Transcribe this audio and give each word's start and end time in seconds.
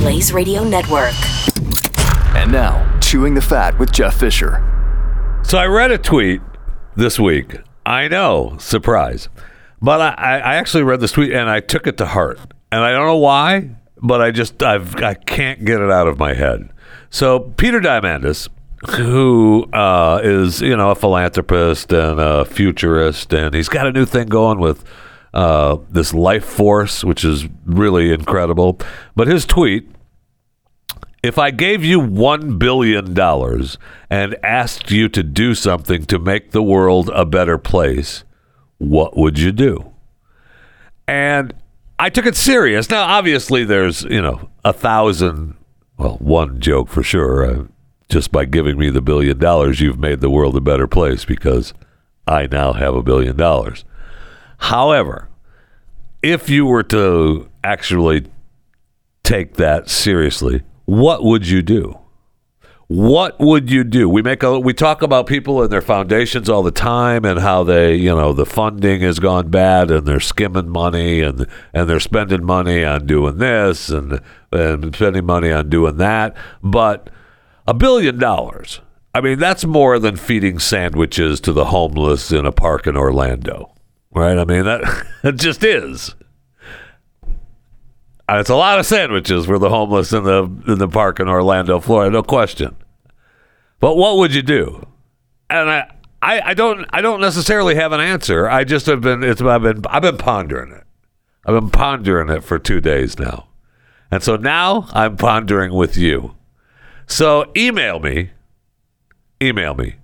Blaze 0.00 0.32
Radio 0.32 0.64
Network. 0.64 1.12
And 2.34 2.50
now, 2.50 2.98
Chewing 3.00 3.34
the 3.34 3.42
Fat 3.42 3.78
with 3.78 3.92
Jeff 3.92 4.18
Fisher. 4.18 4.64
So 5.42 5.58
I 5.58 5.66
read 5.66 5.90
a 5.90 5.98
tweet 5.98 6.40
this 6.96 7.20
week. 7.20 7.58
I 7.84 8.08
know, 8.08 8.56
surprise. 8.58 9.28
But 9.82 10.00
I, 10.18 10.38
I 10.38 10.54
actually 10.54 10.84
read 10.84 11.00
this 11.00 11.12
tweet 11.12 11.34
and 11.34 11.50
I 11.50 11.60
took 11.60 11.86
it 11.86 11.98
to 11.98 12.06
heart. 12.06 12.38
And 12.72 12.82
I 12.82 12.92
don't 12.92 13.04
know 13.08 13.18
why, 13.18 13.72
but 14.00 14.22
I 14.22 14.30
just 14.30 14.62
I've 14.62 14.96
I 15.02 15.12
can't 15.12 15.66
get 15.66 15.82
it 15.82 15.90
out 15.90 16.08
of 16.08 16.18
my 16.18 16.32
head. 16.32 16.70
So 17.10 17.40
Peter 17.40 17.78
Diamandis, 17.78 18.48
who 18.96 19.64
uh, 19.74 20.22
is 20.24 20.62
you 20.62 20.78
know 20.78 20.92
a 20.92 20.94
philanthropist 20.94 21.92
and 21.92 22.18
a 22.18 22.46
futurist, 22.46 23.34
and 23.34 23.54
he's 23.54 23.68
got 23.68 23.86
a 23.86 23.92
new 23.92 24.06
thing 24.06 24.28
going 24.28 24.60
with 24.60 24.82
uh, 25.32 25.78
this 25.90 26.12
life 26.12 26.44
force, 26.44 27.04
which 27.04 27.24
is 27.24 27.46
really 27.64 28.12
incredible. 28.12 28.78
But 29.14 29.28
his 29.28 29.44
tweet 29.44 29.88
if 31.22 31.38
I 31.38 31.50
gave 31.50 31.84
you 31.84 32.00
$1 32.00 32.58
billion 32.58 33.18
and 34.10 34.36
asked 34.42 34.90
you 34.90 35.08
to 35.10 35.22
do 35.22 35.54
something 35.54 36.04
to 36.06 36.18
make 36.18 36.52
the 36.52 36.62
world 36.62 37.10
a 37.12 37.26
better 37.26 37.58
place, 37.58 38.24
what 38.78 39.16
would 39.16 39.38
you 39.38 39.52
do? 39.52 39.92
And 41.06 41.52
I 41.98 42.08
took 42.08 42.24
it 42.24 42.36
serious. 42.36 42.88
Now, 42.88 43.02
obviously, 43.02 43.64
there's, 43.64 44.04
you 44.04 44.22
know, 44.22 44.48
a 44.64 44.72
thousand, 44.72 45.56
well, 45.98 46.16
one 46.20 46.60
joke 46.60 46.88
for 46.88 47.02
sure. 47.02 47.44
Uh, 47.44 47.64
just 48.08 48.32
by 48.32 48.44
giving 48.46 48.78
me 48.78 48.88
the 48.90 49.02
billion 49.02 49.38
dollars, 49.38 49.80
you've 49.80 49.98
made 49.98 50.20
the 50.20 50.30
world 50.30 50.56
a 50.56 50.60
better 50.60 50.86
place 50.86 51.24
because 51.24 51.74
I 52.26 52.46
now 52.46 52.72
have 52.72 52.94
a 52.94 53.02
billion 53.02 53.36
dollars. 53.36 53.84
However, 54.60 55.28
if 56.22 56.48
you 56.48 56.66
were 56.66 56.82
to 56.84 57.48
actually 57.64 58.26
take 59.24 59.54
that 59.54 59.88
seriously, 59.88 60.62
what 60.84 61.24
would 61.24 61.48
you 61.48 61.62
do? 61.62 61.98
What 62.86 63.38
would 63.38 63.70
you 63.70 63.84
do? 63.84 64.08
We 64.08 64.20
make 64.20 64.42
a 64.42 64.58
we 64.58 64.74
talk 64.74 65.00
about 65.02 65.28
people 65.28 65.62
and 65.62 65.70
their 65.70 65.80
foundations 65.80 66.48
all 66.48 66.64
the 66.64 66.72
time 66.72 67.24
and 67.24 67.38
how 67.38 67.62
they, 67.62 67.94
you 67.94 68.10
know, 68.10 68.32
the 68.32 68.44
funding 68.44 69.00
has 69.02 69.20
gone 69.20 69.48
bad 69.48 69.92
and 69.92 70.06
they're 70.06 70.18
skimming 70.18 70.68
money 70.68 71.20
and 71.20 71.46
and 71.72 71.88
they're 71.88 72.00
spending 72.00 72.44
money 72.44 72.84
on 72.84 73.06
doing 73.06 73.38
this 73.38 73.90
and 73.90 74.20
and 74.50 74.94
spending 74.94 75.24
money 75.24 75.52
on 75.52 75.68
doing 75.68 75.98
that. 75.98 76.36
But 76.62 77.10
a 77.66 77.74
billion 77.74 78.18
dollars. 78.18 78.80
I 79.14 79.20
mean, 79.20 79.38
that's 79.38 79.64
more 79.64 80.00
than 80.00 80.16
feeding 80.16 80.58
sandwiches 80.58 81.40
to 81.42 81.52
the 81.52 81.66
homeless 81.66 82.32
in 82.32 82.44
a 82.44 82.52
park 82.52 82.88
in 82.88 82.96
Orlando. 82.96 83.72
Right? 84.12 84.38
I 84.38 84.44
mean, 84.44 84.64
that 84.64 85.06
it 85.24 85.36
just 85.36 85.62
is. 85.64 86.14
And 87.22 88.38
it's 88.38 88.50
a 88.50 88.56
lot 88.56 88.78
of 88.78 88.86
sandwiches 88.86 89.46
for 89.46 89.58
the 89.58 89.70
homeless 89.70 90.12
in 90.12 90.22
the 90.22 90.44
in 90.68 90.78
the 90.78 90.88
park 90.88 91.18
in 91.18 91.28
Orlando, 91.28 91.80
Florida, 91.80 92.12
no 92.12 92.22
question. 92.22 92.76
But 93.80 93.96
what 93.96 94.18
would 94.18 94.32
you 94.32 94.42
do? 94.42 94.86
And 95.48 95.68
I, 95.68 95.90
I, 96.22 96.40
I 96.40 96.54
don't 96.54 96.86
I 96.90 97.00
don't 97.00 97.20
necessarily 97.20 97.74
have 97.74 97.90
an 97.90 98.00
answer. 98.00 98.48
I 98.48 98.62
just 98.62 98.86
have 98.86 99.00
been 99.00 99.24
it's 99.24 99.42
I've 99.42 99.62
been 99.62 99.82
I've 99.88 100.02
been 100.02 100.16
pondering 100.16 100.72
it. 100.72 100.84
I've 101.44 101.60
been 101.60 101.70
pondering 101.70 102.28
it 102.28 102.44
for 102.44 102.58
two 102.58 102.80
days 102.80 103.18
now. 103.18 103.48
And 104.12 104.22
so 104.22 104.36
now 104.36 104.86
I'm 104.92 105.16
pondering 105.16 105.72
with 105.72 105.96
you. 105.96 106.36
So 107.06 107.50
email 107.56 107.98
me. 107.98 108.30
Email 109.42 109.74
me. 109.74 109.96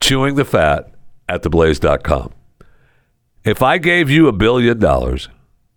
Chewing 0.00 0.34
the 0.34 0.44
fat 0.44 0.92
at 1.28 1.42
theblaze.com. 1.42 2.32
If 3.46 3.62
I 3.62 3.78
gave 3.78 4.10
you 4.10 4.26
a 4.26 4.32
billion 4.32 4.80
dollars 4.80 5.28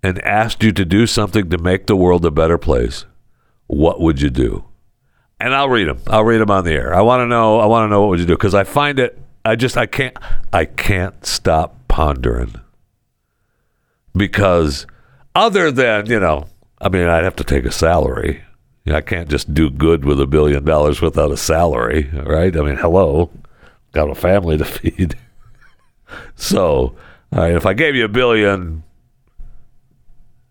and 0.02 0.20
asked 0.26 0.64
you 0.64 0.72
to 0.72 0.84
do 0.84 1.06
something 1.06 1.52
to 1.52 1.58
make 1.60 1.86
the 1.86 1.96
world 1.96 2.26
a 2.26 2.32
better 2.32 2.58
place, 2.58 3.06
what 3.68 4.02
would 4.02 4.20
you 4.20 4.32
do? 4.32 4.66
And 5.40 5.54
I'll 5.54 5.70
read 5.70 5.88
them. 5.88 6.00
I'll 6.08 6.26
read 6.26 6.42
them 6.42 6.50
on 6.50 6.66
the 6.66 6.74
air. 6.74 6.96
I 6.96 7.02
want 7.02 7.22
to 7.22 7.28
know. 7.28 7.60
I 7.60 7.68
want 7.68 7.86
to 7.86 7.90
know 7.92 8.02
what 8.02 8.10
would 8.10 8.20
you 8.20 8.26
do 8.26 8.34
because 8.34 8.56
I 8.56 8.64
find 8.64 8.98
it. 8.98 9.20
I 9.46 9.56
just 9.56 9.78
I 9.78 9.86
can't. 9.86 10.18
I 10.52 10.66
can't 10.66 11.24
stop 11.24 11.76
pondering 11.88 12.56
because 14.16 14.88
other 15.36 15.72
than 15.72 16.08
you 16.08 16.20
know, 16.20 16.48
I 16.82 16.90
mean, 16.90 17.08
I'd 17.08 17.24
have 17.24 17.36
to 17.36 17.44
take 17.44 17.66
a 17.66 17.72
salary. 17.72 18.42
I 18.88 19.02
can't 19.02 19.30
just 19.30 19.54
do 19.54 19.70
good 19.70 20.04
with 20.06 20.20
a 20.20 20.26
billion 20.26 20.66
dollars 20.66 21.02
without 21.02 21.32
a 21.32 21.38
salary, 21.38 22.10
right? 22.12 22.58
I 22.58 22.62
mean, 22.62 22.78
hello, 22.78 23.30
got 23.92 24.10
a 24.10 24.16
family 24.16 24.58
to 24.58 24.66
feed. 24.66 25.16
so, 26.36 26.96
right, 27.32 27.54
if 27.54 27.66
I 27.66 27.74
gave 27.74 27.96
you 27.96 28.06
a 28.06 28.10
billion, 28.10 28.84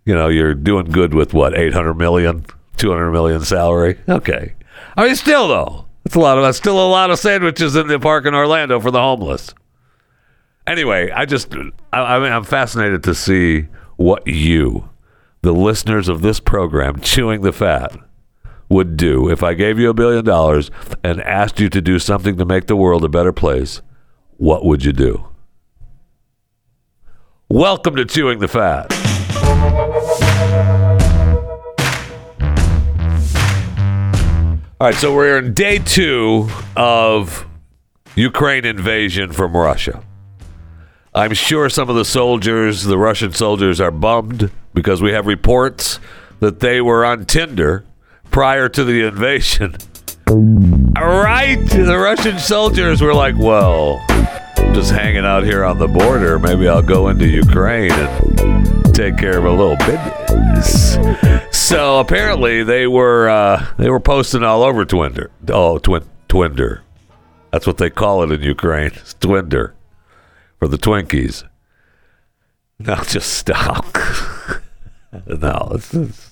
you 0.04 0.14
know, 0.14 0.28
you're 0.28 0.54
doing 0.54 0.86
good 0.86 1.14
with 1.14 1.34
what, 1.34 1.56
800 1.58 1.94
million, 1.94 2.46
200 2.76 3.10
million 3.10 3.42
salary? 3.42 3.98
Okay. 4.08 4.54
I 4.96 5.04
mean, 5.04 5.16
still, 5.16 5.48
though, 5.48 5.86
it's 6.04 6.14
a 6.14 6.20
lot 6.20 6.38
of, 6.38 6.44
that's 6.44 6.58
still 6.58 6.78
a 6.78 6.88
lot 6.88 7.10
of 7.10 7.18
sandwiches 7.18 7.76
in 7.76 7.88
the 7.88 7.98
park 7.98 8.26
in 8.26 8.34
Orlando 8.34 8.80
for 8.80 8.90
the 8.90 9.00
homeless. 9.00 9.52
Anyway, 10.66 11.10
I 11.10 11.24
just, 11.24 11.54
I, 11.92 12.16
I 12.16 12.18
mean, 12.20 12.32
I'm 12.32 12.44
fascinated 12.44 13.02
to 13.04 13.14
see 13.14 13.68
what 13.96 14.26
you, 14.26 14.88
the 15.42 15.52
listeners 15.52 16.08
of 16.08 16.22
this 16.22 16.40
program, 16.40 17.00
Chewing 17.00 17.42
the 17.42 17.52
Fat, 17.52 17.96
would 18.68 18.96
do 18.96 19.30
if 19.30 19.42
I 19.42 19.54
gave 19.54 19.78
you 19.78 19.88
a 19.90 19.94
billion 19.94 20.24
dollars 20.24 20.70
and 21.02 21.20
asked 21.22 21.58
you 21.58 21.68
to 21.70 21.80
do 21.80 21.98
something 21.98 22.36
to 22.36 22.44
make 22.44 22.66
the 22.66 22.76
world 22.76 23.04
a 23.04 23.08
better 23.08 23.32
place. 23.32 23.80
What 24.36 24.64
would 24.64 24.84
you 24.84 24.92
do? 24.92 25.28
Welcome 27.50 27.96
to 27.96 28.04
Chewing 28.04 28.40
the 28.40 28.46
Fat. 28.46 28.92
All 34.78 34.88
right, 34.88 34.94
so 34.94 35.14
we're 35.16 35.38
in 35.38 35.54
day 35.54 35.78
two 35.78 36.50
of 36.76 37.46
Ukraine 38.16 38.66
invasion 38.66 39.32
from 39.32 39.56
Russia. 39.56 40.04
I'm 41.14 41.32
sure 41.32 41.70
some 41.70 41.88
of 41.88 41.96
the 41.96 42.04
soldiers, 42.04 42.84
the 42.84 42.98
Russian 42.98 43.32
soldiers, 43.32 43.80
are 43.80 43.90
bummed 43.90 44.50
because 44.74 45.00
we 45.00 45.12
have 45.12 45.26
reports 45.26 46.00
that 46.40 46.60
they 46.60 46.82
were 46.82 47.02
on 47.02 47.24
Tinder 47.24 47.86
prior 48.30 48.68
to 48.68 48.84
the 48.84 49.06
invasion. 49.06 49.76
Right? 50.98 51.56
The 51.70 51.96
Russian 51.96 52.38
soldiers 52.38 53.00
were 53.00 53.14
like, 53.14 53.36
well, 53.38 54.04
just 54.74 54.90
hanging 54.92 55.24
out 55.24 55.44
here 55.44 55.64
on 55.64 55.78
the 55.78 55.88
border. 55.88 56.38
Maybe 56.38 56.68
I'll 56.68 56.82
go 56.82 57.08
into 57.08 57.26
Ukraine 57.26 57.92
and 57.92 58.94
take 58.94 59.16
care 59.16 59.38
of 59.38 59.44
a 59.44 59.50
little 59.50 59.76
business. 59.76 60.98
So 61.50 62.00
apparently 62.00 62.62
they 62.64 62.86
were 62.86 63.28
uh, 63.28 63.66
they 63.76 63.90
were 63.90 64.00
posting 64.00 64.42
all 64.42 64.62
over 64.62 64.84
Twinder. 64.84 65.28
Oh, 65.48 65.78
twin 65.78 66.04
Twinder. 66.28 66.80
That's 67.52 67.66
what 67.66 67.78
they 67.78 67.90
call 67.90 68.22
it 68.22 68.32
in 68.32 68.42
Ukraine. 68.42 68.92
It's 68.94 69.14
Twinder 69.14 69.72
for 70.58 70.68
the 70.68 70.78
Twinkies. 70.78 71.44
Now 72.80 73.02
just 73.02 73.32
stop. 73.32 73.86
no, 75.26 75.72
it's, 75.72 75.92
it's, 75.92 76.27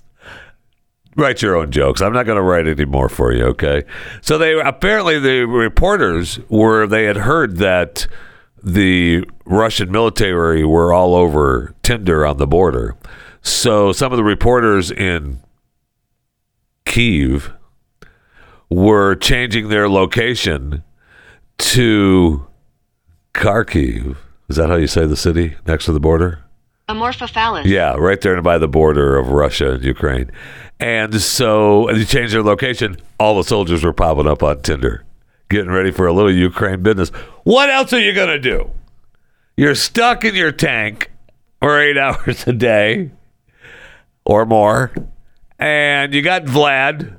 write 1.16 1.43
your 1.43 1.56
own 1.56 1.70
jokes. 1.70 2.00
I'm 2.00 2.12
not 2.12 2.26
going 2.26 2.37
to 2.37 2.43
write 2.43 2.69
any 2.69 2.85
more 2.85 3.08
for 3.08 3.32
you. 3.32 3.44
Okay. 3.46 3.85
So 4.20 4.38
they 4.38 4.58
apparently 4.58 5.19
the 5.19 5.44
reporters 5.46 6.38
were 6.49 6.87
they 6.87 7.05
had 7.05 7.17
heard 7.17 7.56
that 7.56 8.06
the 8.62 9.25
Russian 9.44 9.91
military 9.91 10.64
were 10.64 10.93
all 10.93 11.14
over 11.14 11.75
Tinder 11.82 12.26
on 12.26 12.37
the 12.37 12.46
border. 12.46 12.96
So 13.43 13.93
some 13.93 14.12
of 14.12 14.17
the 14.17 14.25
reporters 14.25 14.91
in 14.91 15.41
Kiev 16.85 17.52
were 18.69 19.14
changing 19.14 19.69
their 19.69 19.88
location 19.88 20.82
to 21.58 22.46
Kharkiv. 23.35 24.17
Is 24.49 24.56
that 24.56 24.69
how 24.69 24.76
you 24.76 24.87
say 24.87 25.06
the 25.06 25.17
city 25.17 25.56
next 25.67 25.85
to 25.87 25.93
the 25.93 26.00
border? 26.00 26.45
Amorphophallus. 26.88 27.65
Yeah, 27.65 27.94
right 27.94 28.21
there 28.21 28.41
by 28.43 28.59
the 28.59 28.69
border 28.69 29.17
of 29.17 29.29
Russia 29.29 29.73
and 29.73 29.85
Ukraine. 29.85 30.31
And 30.79 31.21
so 31.21 31.88
they 31.93 32.05
changed 32.05 32.35
their 32.35 32.43
location. 32.43 32.97
All 33.19 33.37
the 33.37 33.44
soldiers 33.44 33.83
were 33.83 33.93
popping 33.93 34.27
up 34.29 34.43
on 34.43 34.62
Tinder, 34.62 35.05
getting 35.49 35.71
ready 35.71 35.91
for 35.91 36.06
a 36.06 36.12
little 36.12 36.33
Ukraine 36.33 36.83
business. 36.83 37.09
What 37.44 37.71
else 37.71 37.93
are 37.93 38.00
you 38.00 38.12
going 38.12 38.29
to 38.29 38.38
do? 38.38 38.71
You're 39.56 39.75
stuck 39.75 40.25
in 40.25 40.35
your 40.35 40.53
tank 40.53 41.11
for 41.61 41.81
eight 41.81 41.99
hours 41.99 42.47
a 42.47 42.53
day 42.53 43.11
or 44.25 44.44
more, 44.44 44.93
And 45.59 46.12
you 46.12 46.21
got 46.23 46.44
Vlad 46.44 47.17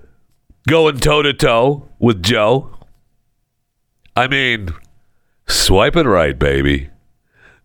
going 0.68 1.00
toe 1.00 1.22
to 1.24 1.34
toe 1.34 1.90
with 2.00 2.22
Joe. 2.22 2.78
I 4.16 4.28
mean, 4.28 4.70
swiping 5.48 6.06
right, 6.08 6.38
baby. 6.38 6.90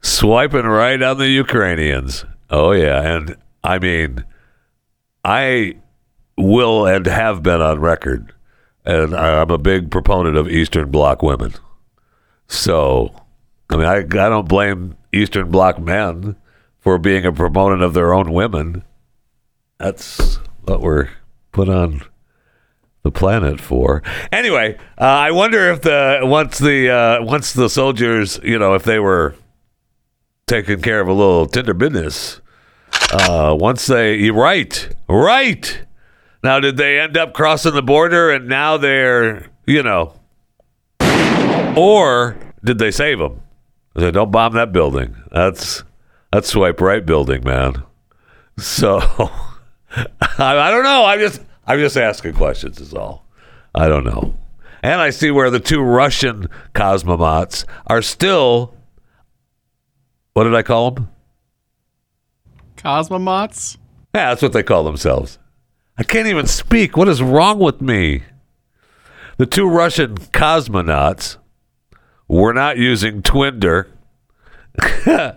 Swiping 0.02 0.66
right 0.66 1.00
on 1.00 1.18
the 1.18 1.28
Ukrainians. 1.28 2.24
Oh, 2.50 2.72
yeah. 2.72 3.00
And 3.00 3.36
I 3.62 3.78
mean, 3.78 4.24
I 5.24 5.76
will 6.36 6.86
and 6.86 7.06
have 7.06 7.42
been 7.42 7.62
on 7.62 7.80
record, 7.80 8.34
and 8.84 9.14
I'm 9.14 9.50
a 9.50 9.58
big 9.58 9.90
proponent 9.90 10.36
of 10.36 10.48
Eastern 10.48 10.90
Bloc 10.90 11.22
women. 11.22 11.54
So, 12.48 13.14
I 13.70 13.76
mean, 13.76 13.86
I, 13.86 13.98
I 13.98 14.02
don't 14.02 14.48
blame 14.48 14.96
Eastern 15.12 15.50
Bloc 15.50 15.78
men 15.78 16.36
for 16.80 16.98
being 16.98 17.24
a 17.24 17.32
proponent 17.32 17.82
of 17.82 17.94
their 17.94 18.12
own 18.12 18.32
women. 18.32 18.82
That's 19.78 20.38
what 20.64 20.80
we're 20.80 21.10
put 21.52 21.68
on 21.68 22.02
the 23.02 23.10
planet 23.10 23.60
for. 23.60 24.02
Anyway, 24.30 24.76
uh, 24.98 25.04
I 25.04 25.30
wonder 25.30 25.70
if 25.70 25.82
the 25.82 26.20
once 26.22 26.58
the 26.58 26.90
uh, 26.90 27.22
once 27.22 27.52
the 27.52 27.68
soldiers, 27.68 28.40
you 28.42 28.58
know, 28.58 28.74
if 28.74 28.84
they 28.84 28.98
were 28.98 29.34
taking 30.46 30.80
care 30.80 31.00
of 31.00 31.08
a 31.08 31.12
little 31.12 31.46
tender 31.46 31.74
business, 31.74 32.40
uh, 33.12 33.56
once 33.58 33.86
they 33.86 34.30
right, 34.30 34.88
right. 35.08 35.82
Now, 36.44 36.60
did 36.60 36.76
they 36.76 36.98
end 36.98 37.16
up 37.16 37.34
crossing 37.34 37.74
the 37.74 37.82
border 37.82 38.30
and 38.30 38.48
now 38.48 38.76
they're, 38.76 39.46
you 39.66 39.82
know, 39.82 40.14
or 41.76 42.36
did 42.64 42.78
they 42.78 42.90
save 42.90 43.18
them? 43.18 43.40
They 43.94 44.02
said, 44.02 44.14
don't 44.14 44.30
bomb 44.30 44.54
that 44.54 44.72
building. 44.72 45.16
That's 45.30 45.84
that's 46.32 46.48
swipe 46.48 46.80
right 46.80 47.04
building, 47.04 47.44
man. 47.44 47.82
So 48.58 48.98
I, 49.90 50.08
I 50.38 50.70
don't 50.70 50.84
know. 50.84 51.04
I'm 51.04 51.20
just 51.20 51.42
I'm 51.66 51.78
just 51.78 51.96
asking 51.96 52.34
questions. 52.34 52.80
Is 52.80 52.94
all. 52.94 53.26
I 53.74 53.88
don't 53.88 54.04
know. 54.04 54.34
And 54.82 55.00
I 55.00 55.10
see 55.10 55.30
where 55.30 55.50
the 55.50 55.60
two 55.60 55.80
Russian 55.80 56.48
cosmonauts 56.74 57.64
are 57.86 58.02
still. 58.02 58.74
What 60.32 60.44
did 60.44 60.54
I 60.54 60.62
call 60.62 60.92
them? 60.92 61.08
Cosmonauts? 62.76 63.76
Yeah, 64.14 64.30
that's 64.30 64.42
what 64.42 64.52
they 64.52 64.62
call 64.62 64.84
themselves. 64.84 65.38
I 65.96 66.02
can't 66.04 66.26
even 66.26 66.46
speak. 66.46 66.96
What 66.96 67.08
is 67.08 67.22
wrong 67.22 67.58
with 67.58 67.80
me? 67.80 68.22
The 69.36 69.46
two 69.46 69.68
Russian 69.68 70.16
cosmonauts 70.16 71.36
were 72.28 72.52
not 72.52 72.78
using 72.78 73.22
Twinder, 73.22 73.88
uh, 75.06 75.32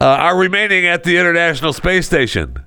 are 0.00 0.36
remaining 0.36 0.86
at 0.86 1.04
the 1.04 1.16
International 1.16 1.72
Space 1.72 2.06
Station. 2.06 2.62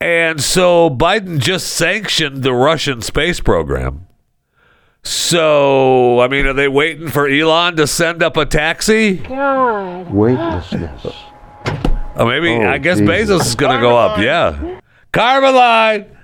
And 0.00 0.42
so 0.42 0.90
Biden 0.90 1.38
just 1.38 1.68
sanctioned 1.68 2.42
the 2.42 2.54
Russian 2.54 3.02
space 3.02 3.38
program. 3.38 4.06
So, 5.02 6.20
I 6.20 6.28
mean, 6.28 6.46
are 6.46 6.52
they 6.52 6.68
waiting 6.68 7.08
for 7.08 7.26
Elon 7.28 7.76
to 7.76 7.86
send 7.86 8.22
up 8.22 8.36
a 8.36 8.44
taxi? 8.44 9.16
Weightlessness. 10.10 11.06
Oh, 12.16 12.26
maybe 12.26 12.50
Oh, 12.50 12.68
I 12.68 12.78
guess 12.78 12.98
Jesus. 12.98 13.30
Bezos 13.30 13.46
is 13.46 13.54
going 13.54 13.74
to 13.74 13.80
go 13.80 13.96
up. 13.96 14.18
Yeah, 14.18 14.80
Kármán 15.12 15.54
line. 15.54 16.16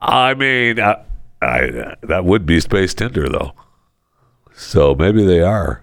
I 0.00 0.34
mean, 0.34 0.78
I, 0.78 1.02
I, 1.40 1.94
that 2.02 2.24
would 2.24 2.44
be 2.44 2.60
space 2.60 2.92
Tinder 2.92 3.28
though. 3.28 3.52
So 4.54 4.94
maybe 4.94 5.24
they 5.24 5.40
are. 5.40 5.82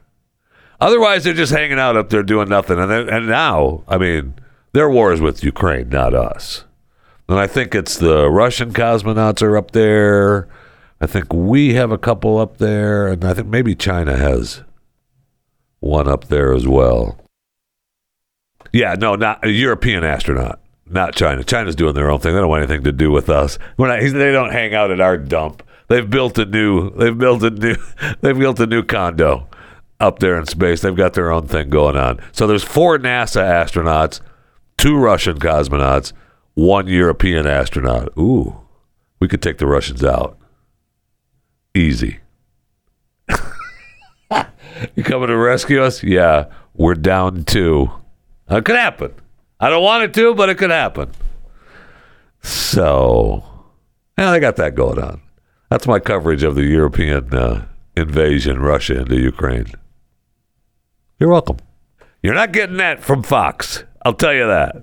Otherwise, 0.79 1.23
they're 1.23 1.33
just 1.33 1.51
hanging 1.51 1.79
out 1.79 1.97
up 1.97 2.09
there 2.09 2.23
doing 2.23 2.49
nothing. 2.49 2.77
And 2.77 2.91
then, 2.91 3.09
and 3.09 3.27
now, 3.27 3.83
I 3.87 3.97
mean, 3.97 4.35
their 4.73 4.89
war 4.89 5.13
is 5.13 5.21
with 5.21 5.43
Ukraine, 5.43 5.89
not 5.89 6.13
us. 6.13 6.65
And 7.29 7.39
I 7.39 7.47
think 7.47 7.73
it's 7.73 7.97
the 7.97 8.29
Russian 8.29 8.73
cosmonauts 8.73 9.41
are 9.41 9.57
up 9.57 9.71
there. 9.71 10.47
I 11.03 11.05
think 11.05 11.33
we 11.33 11.73
have 11.73 11.91
a 11.91 11.97
couple 11.97 12.37
up 12.37 12.59
there, 12.59 13.09
and 13.09 13.25
I 13.25 13.33
think 13.33 13.49
maybe 13.49 13.75
China 13.75 14.15
has 14.15 14.63
one 15.81 16.07
up 16.07 16.29
there 16.29 16.53
as 16.53 16.65
well. 16.65 17.19
Yeah, 18.71 18.95
no, 18.97 19.15
not 19.15 19.45
a 19.45 19.51
European 19.51 20.05
astronaut, 20.05 20.61
not 20.85 21.13
China. 21.13 21.43
China's 21.43 21.75
doing 21.75 21.93
their 21.93 22.09
own 22.09 22.21
thing. 22.21 22.33
They 22.33 22.39
don't 22.39 22.47
want 22.47 22.63
anything 22.63 22.85
to 22.85 22.93
do 22.93 23.11
with 23.11 23.29
us. 23.29 23.59
We're 23.75 23.89
not, 23.89 23.99
they 23.99 24.31
don't 24.31 24.53
hang 24.53 24.73
out 24.73 24.91
at 24.91 25.01
our 25.01 25.17
dump. 25.17 25.61
They've 25.89 26.09
built 26.09 26.37
a 26.37 26.45
new. 26.45 26.91
They've 26.91 27.17
built 27.17 27.43
a 27.43 27.49
new. 27.49 27.75
They've 28.21 28.39
built 28.39 28.61
a 28.61 28.65
new 28.65 28.81
condo 28.81 29.49
up 29.99 30.19
there 30.19 30.39
in 30.39 30.45
space. 30.45 30.79
They've 30.79 30.95
got 30.95 31.15
their 31.15 31.33
own 31.33 31.47
thing 31.47 31.69
going 31.69 31.97
on. 31.97 32.21
So 32.31 32.47
there's 32.47 32.63
four 32.63 32.97
NASA 32.97 33.43
astronauts, 33.43 34.21
two 34.77 34.95
Russian 34.95 35.37
cosmonauts, 35.37 36.13
one 36.53 36.87
European 36.87 37.45
astronaut. 37.45 38.07
Ooh, 38.17 38.55
we 39.19 39.27
could 39.27 39.41
take 39.41 39.57
the 39.57 39.67
Russians 39.67 40.01
out. 40.01 40.39
Easy. 41.75 42.19
you 44.95 45.03
coming 45.03 45.27
to 45.27 45.37
rescue 45.37 45.81
us? 45.81 46.03
Yeah, 46.03 46.45
we're 46.75 46.93
down 46.93 47.45
two. 47.45 47.89
It 48.49 48.65
could 48.65 48.75
happen. 48.75 49.13
I 49.59 49.69
don't 49.69 49.83
want 49.83 50.03
it 50.03 50.13
to, 50.15 50.35
but 50.35 50.49
it 50.49 50.57
could 50.57 50.69
happen. 50.69 51.11
So, 52.41 53.43
yeah, 54.17 54.31
they 54.31 54.39
got 54.39 54.57
that 54.57 54.75
going 54.75 54.99
on. 54.99 55.21
That's 55.69 55.87
my 55.87 55.99
coverage 55.99 56.43
of 56.43 56.55
the 56.55 56.65
European 56.65 57.33
uh, 57.33 57.65
invasion, 57.95 58.59
Russia 58.59 59.01
into 59.01 59.19
Ukraine. 59.19 59.67
You're 61.19 61.31
welcome. 61.31 61.57
You're 62.21 62.35
not 62.35 62.51
getting 62.51 62.77
that 62.77 63.01
from 63.01 63.23
Fox. 63.23 63.83
I'll 64.05 64.13
tell 64.13 64.33
you 64.33 64.45
that. 64.45 64.75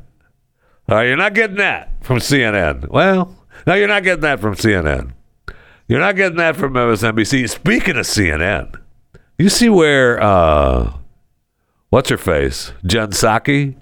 All 0.88 0.96
right, 0.96 1.06
you're 1.06 1.16
not 1.16 1.34
getting 1.34 1.58
that 1.58 2.02
from 2.02 2.18
CNN. 2.18 2.88
Well, 2.88 3.36
no, 3.66 3.74
you're 3.74 3.86
not 3.86 4.02
getting 4.02 4.22
that 4.22 4.40
from 4.40 4.54
CNN. 4.56 5.12
You're 5.90 5.98
not 5.98 6.14
getting 6.14 6.36
that 6.36 6.54
from 6.54 6.74
MSNBC. 6.74 7.50
Speaking 7.50 7.96
of 7.96 8.06
CNN, 8.06 8.80
you 9.40 9.48
see 9.48 9.68
where 9.68 10.22
uh, 10.22 10.92
what's 11.88 12.10
her 12.10 12.16
face, 12.16 12.72
Jen 12.86 13.08
Psaki, 13.08 13.74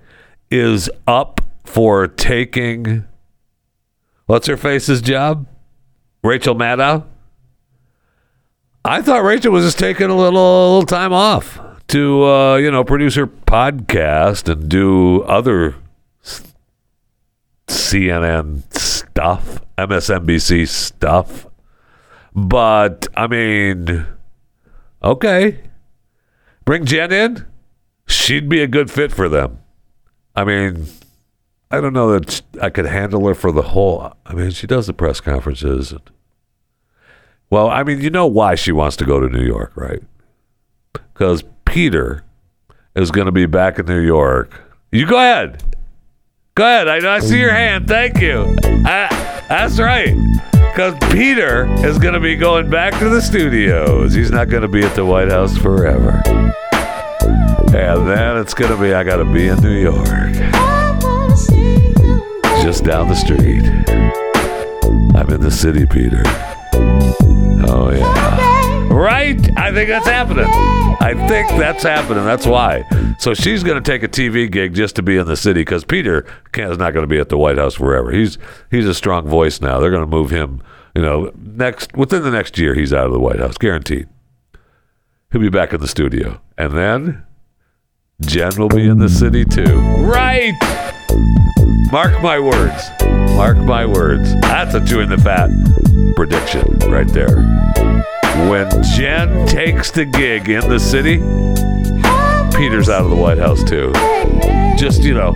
is 0.50 0.88
up 1.06 1.42
for 1.66 2.06
taking 2.06 3.04
what's 4.24 4.46
her 4.46 4.56
face's 4.56 5.02
job, 5.02 5.46
Rachel 6.24 6.54
Maddow. 6.54 7.04
I 8.86 9.02
thought 9.02 9.22
Rachel 9.22 9.52
was 9.52 9.66
just 9.66 9.78
taking 9.78 10.08
a 10.08 10.16
little, 10.16 10.76
little 10.76 10.86
time 10.86 11.12
off 11.12 11.60
to 11.88 12.24
uh, 12.24 12.56
you 12.56 12.70
know 12.70 12.84
produce 12.84 13.16
her 13.16 13.26
podcast 13.26 14.50
and 14.50 14.66
do 14.70 15.20
other 15.24 15.74
CNN 17.66 18.62
stuff, 18.74 19.60
MSNBC 19.76 20.66
stuff. 20.68 21.47
But 22.34 23.06
I 23.16 23.26
mean, 23.26 24.06
okay, 25.02 25.60
bring 26.64 26.84
Jen 26.84 27.12
in. 27.12 27.46
She'd 28.06 28.48
be 28.48 28.62
a 28.62 28.66
good 28.66 28.90
fit 28.90 29.12
for 29.12 29.28
them. 29.28 29.58
I 30.34 30.44
mean, 30.44 30.86
I 31.70 31.80
don't 31.80 31.92
know 31.92 32.18
that 32.18 32.42
I 32.62 32.70
could 32.70 32.86
handle 32.86 33.26
her 33.26 33.34
for 33.34 33.52
the 33.52 33.62
whole. 33.62 34.14
I 34.24 34.32
mean, 34.32 34.50
she 34.50 34.66
does 34.66 34.86
the 34.86 34.94
press 34.94 35.20
conferences. 35.20 35.92
And, 35.92 36.00
well, 37.50 37.68
I 37.68 37.82
mean, 37.82 38.00
you 38.00 38.08
know 38.08 38.26
why 38.26 38.54
she 38.54 38.72
wants 38.72 38.96
to 38.96 39.04
go 39.04 39.20
to 39.20 39.28
New 39.28 39.44
York, 39.44 39.72
right? 39.74 40.02
Because 40.92 41.44
Peter 41.66 42.24
is 42.94 43.10
going 43.10 43.26
to 43.26 43.32
be 43.32 43.46
back 43.46 43.78
in 43.78 43.86
New 43.86 44.00
York. 44.00 44.62
You 44.90 45.06
go 45.06 45.16
ahead. 45.16 45.62
Go 46.54 46.64
ahead. 46.64 46.88
I, 46.88 47.16
I 47.16 47.18
see 47.20 47.38
your 47.38 47.52
hand. 47.52 47.86
Thank 47.86 48.20
you. 48.20 48.56
I, 48.64 49.44
that's 49.48 49.78
right. 49.78 50.14
Because 50.78 51.12
Peter 51.12 51.66
is 51.84 51.98
going 51.98 52.14
to 52.14 52.20
be 52.20 52.36
going 52.36 52.70
back 52.70 52.96
to 53.00 53.08
the 53.08 53.20
studios. 53.20 54.14
He's 54.14 54.30
not 54.30 54.48
going 54.48 54.62
to 54.62 54.68
be 54.68 54.84
at 54.84 54.94
the 54.94 55.04
White 55.04 55.28
House 55.28 55.58
forever. 55.58 56.22
And 57.74 58.08
then 58.08 58.36
it's 58.36 58.54
going 58.54 58.70
to 58.70 58.80
be, 58.80 58.94
I 58.94 59.02
got 59.02 59.16
to 59.16 59.24
be 59.24 59.48
in 59.48 59.58
New 59.58 59.76
York. 59.76 60.06
Just 62.62 62.84
down 62.84 63.08
the 63.08 63.16
street. 63.16 63.64
I'm 65.16 65.28
in 65.30 65.40
the 65.40 65.50
city, 65.50 65.84
Peter. 65.84 66.22
Oh, 67.66 67.90
yeah. 67.92 68.47
Right? 68.90 69.38
I 69.58 69.72
think 69.72 69.88
that's 69.88 70.06
happening. 70.06 70.46
I 71.00 71.14
think 71.28 71.48
that's 71.50 71.82
happening. 71.82 72.24
That's 72.24 72.46
why. 72.46 72.84
So 73.18 73.34
she's 73.34 73.62
going 73.62 73.82
to 73.82 73.90
take 73.90 74.02
a 74.02 74.08
TV 74.08 74.50
gig 74.50 74.74
just 74.74 74.96
to 74.96 75.02
be 75.02 75.16
in 75.16 75.26
the 75.26 75.36
city 75.36 75.60
because 75.60 75.84
Peter 75.84 76.22
can't, 76.52 76.72
is 76.72 76.78
not 76.78 76.92
going 76.92 77.04
to 77.04 77.08
be 77.08 77.18
at 77.18 77.28
the 77.28 77.38
White 77.38 77.58
House 77.58 77.74
forever. 77.74 78.10
He's 78.10 78.38
he's 78.70 78.86
a 78.86 78.94
strong 78.94 79.28
voice 79.28 79.60
now. 79.60 79.78
They're 79.78 79.90
going 79.90 80.02
to 80.02 80.06
move 80.06 80.30
him. 80.30 80.62
You 80.94 81.02
know, 81.02 81.32
next 81.36 81.96
within 81.96 82.22
the 82.22 82.30
next 82.30 82.58
year, 82.58 82.74
he's 82.74 82.92
out 82.92 83.06
of 83.06 83.12
the 83.12 83.20
White 83.20 83.38
House, 83.38 83.56
guaranteed. 83.56 84.08
He'll 85.30 85.40
be 85.40 85.50
back 85.50 85.72
in 85.72 85.80
the 85.80 85.88
studio, 85.88 86.40
and 86.56 86.76
then 86.76 87.24
Jen 88.22 88.56
will 88.56 88.68
be 88.68 88.88
in 88.88 88.98
the 88.98 89.08
city 89.08 89.44
too. 89.44 89.78
Right. 90.00 90.54
Mark 91.92 92.20
my 92.22 92.38
words. 92.38 92.82
Mark 93.36 93.56
my 93.58 93.86
words. 93.86 94.32
That's 94.40 94.74
a 94.74 94.84
Chewing 94.84 95.08
the 95.08 95.18
Fat 95.18 95.50
prediction 96.16 96.90
right 96.90 97.06
there. 97.12 97.36
When 98.48 98.68
Jen 98.82 99.46
takes 99.46 99.90
the 99.90 100.04
gig 100.04 100.48
in 100.48 100.68
the 100.68 100.78
city, 100.78 101.18
Peter's 102.56 102.88
out 102.88 103.04
of 103.04 103.10
the 103.10 103.16
White 103.16 103.38
House 103.38 103.62
too. 103.64 103.92
Just, 104.76 105.02
you 105.02 105.14
know, 105.14 105.34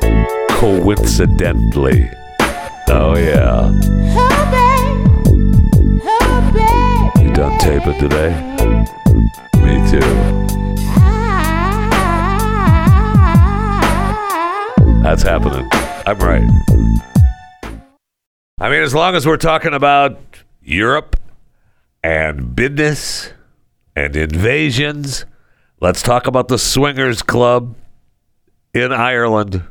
coincidentally. 0.51 2.11
Oh, 2.89 3.17
yeah. 3.17 3.71
You 7.21 7.33
done 7.33 7.59
taping 7.59 7.99
today? 7.99 8.31
Me 9.63 9.91
too. 9.91 10.01
That's 15.03 15.23
happening. 15.23 15.69
I'm 16.07 16.19
right. 16.19 16.49
I 18.61 18.71
mean, 18.71 18.83
as 18.83 18.95
long 18.95 19.17
as 19.17 19.27
we're 19.27 19.37
talking 19.37 19.75
about 19.75 20.19
Europe 20.63 21.17
and 22.03 22.55
business 22.55 23.33
and 23.95 24.17
invasions, 24.17 25.25
let's 25.81 26.03
talk 26.03 26.27
about 26.27 26.49
the 26.49 26.59
Swingers 26.59 27.23
Club 27.23 27.77
in 28.75 28.93
Ireland 28.93 29.63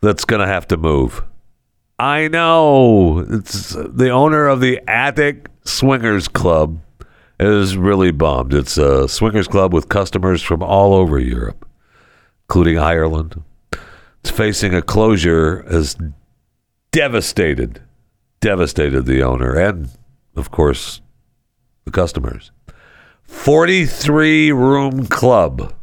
that's 0.00 0.24
going 0.24 0.40
to 0.40 0.46
have 0.46 0.66
to 0.68 0.76
move. 0.76 1.22
I 1.98 2.28
know. 2.28 3.26
It's 3.28 3.70
the 3.70 4.10
owner 4.10 4.46
of 4.46 4.60
the 4.60 4.80
Attic 4.88 5.48
Swingers 5.64 6.28
Club 6.28 6.80
is 7.40 7.76
really 7.76 8.10
bummed. 8.10 8.54
It's 8.54 8.76
a 8.78 9.08
swingers 9.08 9.48
club 9.48 9.72
with 9.72 9.88
customers 9.88 10.42
from 10.42 10.62
all 10.62 10.94
over 10.94 11.18
Europe, 11.18 11.68
including 12.48 12.78
Ireland. 12.78 13.42
It's 14.20 14.30
facing 14.30 14.74
a 14.74 14.82
closure 14.82 15.64
as 15.68 15.96
devastated, 16.90 17.80
devastated 18.40 19.06
the 19.06 19.22
owner 19.22 19.54
and, 19.54 19.90
of 20.34 20.50
course, 20.50 21.00
the 21.88 22.00
customers. 22.00 22.50
43 23.24 24.52
room 24.52 25.06
club 25.06 25.74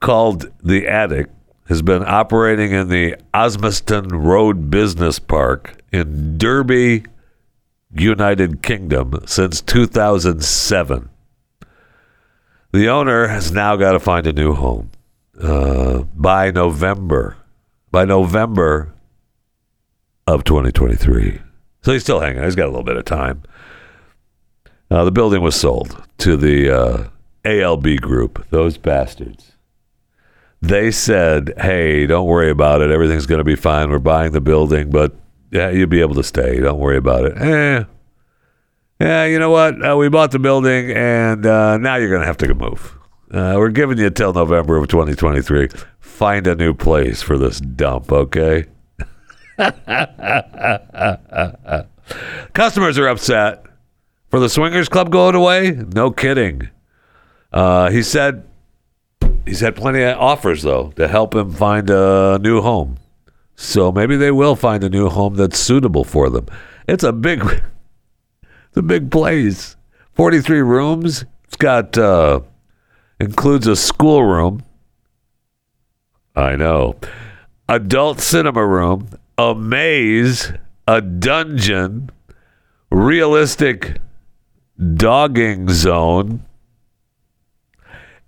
called 0.00 0.50
The 0.62 0.86
Attic 0.86 1.28
has 1.66 1.82
been 1.82 2.04
operating 2.04 2.72
in 2.72 2.88
the 2.88 3.16
Osmaston 3.34 4.08
Road 4.10 4.70
Business 4.70 5.18
Park 5.18 5.82
in 5.92 6.38
Derby, 6.38 7.04
United 7.92 8.62
Kingdom 8.62 9.22
since 9.26 9.60
2007. 9.60 11.10
The 12.72 12.88
owner 12.88 13.28
has 13.28 13.50
now 13.50 13.76
got 13.76 13.92
to 13.92 14.00
find 14.00 14.26
a 14.26 14.32
new 14.32 14.54
home 14.54 14.90
uh, 15.40 16.02
by 16.14 16.50
November. 16.50 17.36
By 17.90 18.04
November 18.04 18.94
of 20.26 20.44
2023. 20.44 21.40
So 21.82 21.92
he's 21.92 22.02
still 22.02 22.20
hanging. 22.20 22.44
He's 22.44 22.54
got 22.54 22.66
a 22.66 22.70
little 22.70 22.82
bit 22.82 22.96
of 22.96 23.04
time. 23.06 23.42
Uh, 24.90 25.04
the 25.04 25.12
building 25.12 25.42
was 25.42 25.54
sold 25.54 26.02
to 26.18 26.36
the 26.36 26.70
uh, 26.70 27.08
ALB 27.44 28.00
group, 28.00 28.46
those 28.50 28.78
bastards. 28.78 29.52
They 30.60 30.90
said, 30.90 31.52
hey, 31.58 32.06
don't 32.06 32.26
worry 32.26 32.50
about 32.50 32.80
it. 32.80 32.90
Everything's 32.90 33.26
going 33.26 33.38
to 33.38 33.44
be 33.44 33.54
fine. 33.54 33.90
We're 33.90 33.98
buying 33.98 34.32
the 34.32 34.40
building, 34.40 34.90
but 34.90 35.14
yeah, 35.50 35.70
you'll 35.70 35.88
be 35.88 36.00
able 36.00 36.16
to 36.16 36.24
stay. 36.24 36.58
Don't 36.58 36.80
worry 36.80 36.96
about 36.96 37.26
it. 37.26 37.38
Eh. 37.38 37.84
Yeah, 39.00 39.26
you 39.26 39.38
know 39.38 39.50
what? 39.50 39.86
Uh, 39.86 39.96
we 39.96 40.08
bought 40.08 40.32
the 40.32 40.40
building, 40.40 40.90
and 40.90 41.46
uh, 41.46 41.78
now 41.78 41.96
you're 41.96 42.08
going 42.08 42.22
to 42.22 42.26
have 42.26 42.38
to 42.38 42.52
move. 42.54 42.96
Uh, 43.30 43.54
we're 43.56 43.68
giving 43.68 43.98
you 43.98 44.10
till 44.10 44.32
November 44.32 44.76
of 44.76 44.88
2023. 44.88 45.68
Find 46.00 46.46
a 46.46 46.56
new 46.56 46.74
place 46.74 47.22
for 47.22 47.38
this 47.38 47.60
dump, 47.60 48.10
okay? 48.10 48.64
Customers 52.54 52.98
are 52.98 53.08
upset 53.08 53.67
for 54.28 54.40
the 54.40 54.48
Swingers 54.48 54.88
Club 54.88 55.10
going 55.10 55.34
away. 55.34 55.70
No 55.70 56.10
kidding. 56.10 56.68
Uh, 57.52 57.90
he 57.90 58.02
said 58.02 58.44
he's 59.46 59.60
had 59.60 59.74
plenty 59.76 60.02
of 60.02 60.18
offers 60.18 60.62
though 60.62 60.92
to 60.96 61.08
help 61.08 61.34
him 61.34 61.50
find 61.52 61.88
a 61.90 62.38
new 62.40 62.60
home. 62.60 62.98
So 63.56 63.90
maybe 63.90 64.16
they 64.16 64.30
will 64.30 64.54
find 64.54 64.84
a 64.84 64.88
new 64.88 65.08
home 65.08 65.34
that's 65.34 65.58
suitable 65.58 66.04
for 66.04 66.30
them. 66.30 66.46
It's 66.86 67.02
a 67.02 67.12
big, 67.12 67.42
it's 68.42 68.76
a 68.76 68.82
big 68.82 69.10
place. 69.10 69.76
Forty-three 70.12 70.62
rooms. 70.62 71.24
It's 71.44 71.56
got 71.56 71.96
uh, 71.96 72.40
includes 73.18 73.66
a 73.66 73.76
schoolroom. 73.76 74.62
I 76.36 76.56
know. 76.56 76.96
Adult 77.68 78.20
cinema 78.20 78.64
room, 78.64 79.08
a 79.36 79.54
maze, 79.54 80.52
a 80.86 81.00
dungeon, 81.00 82.10
realistic 82.90 83.98
dogging 84.78 85.68
zone. 85.68 86.44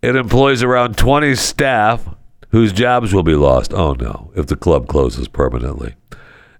It 0.03 0.17
employs 0.17 0.63
around 0.63 0.97
20 0.97 1.35
staff 1.35 2.09
whose 2.51 2.73
jobs 2.73 3.13
will 3.13 3.23
be 3.23 3.35
lost. 3.35 3.73
Oh 3.73 3.93
no, 3.95 4.33
if 4.35 4.47
the 4.47 4.57
club 4.57 4.89
closes 4.89 5.29
permanently. 5.29 5.95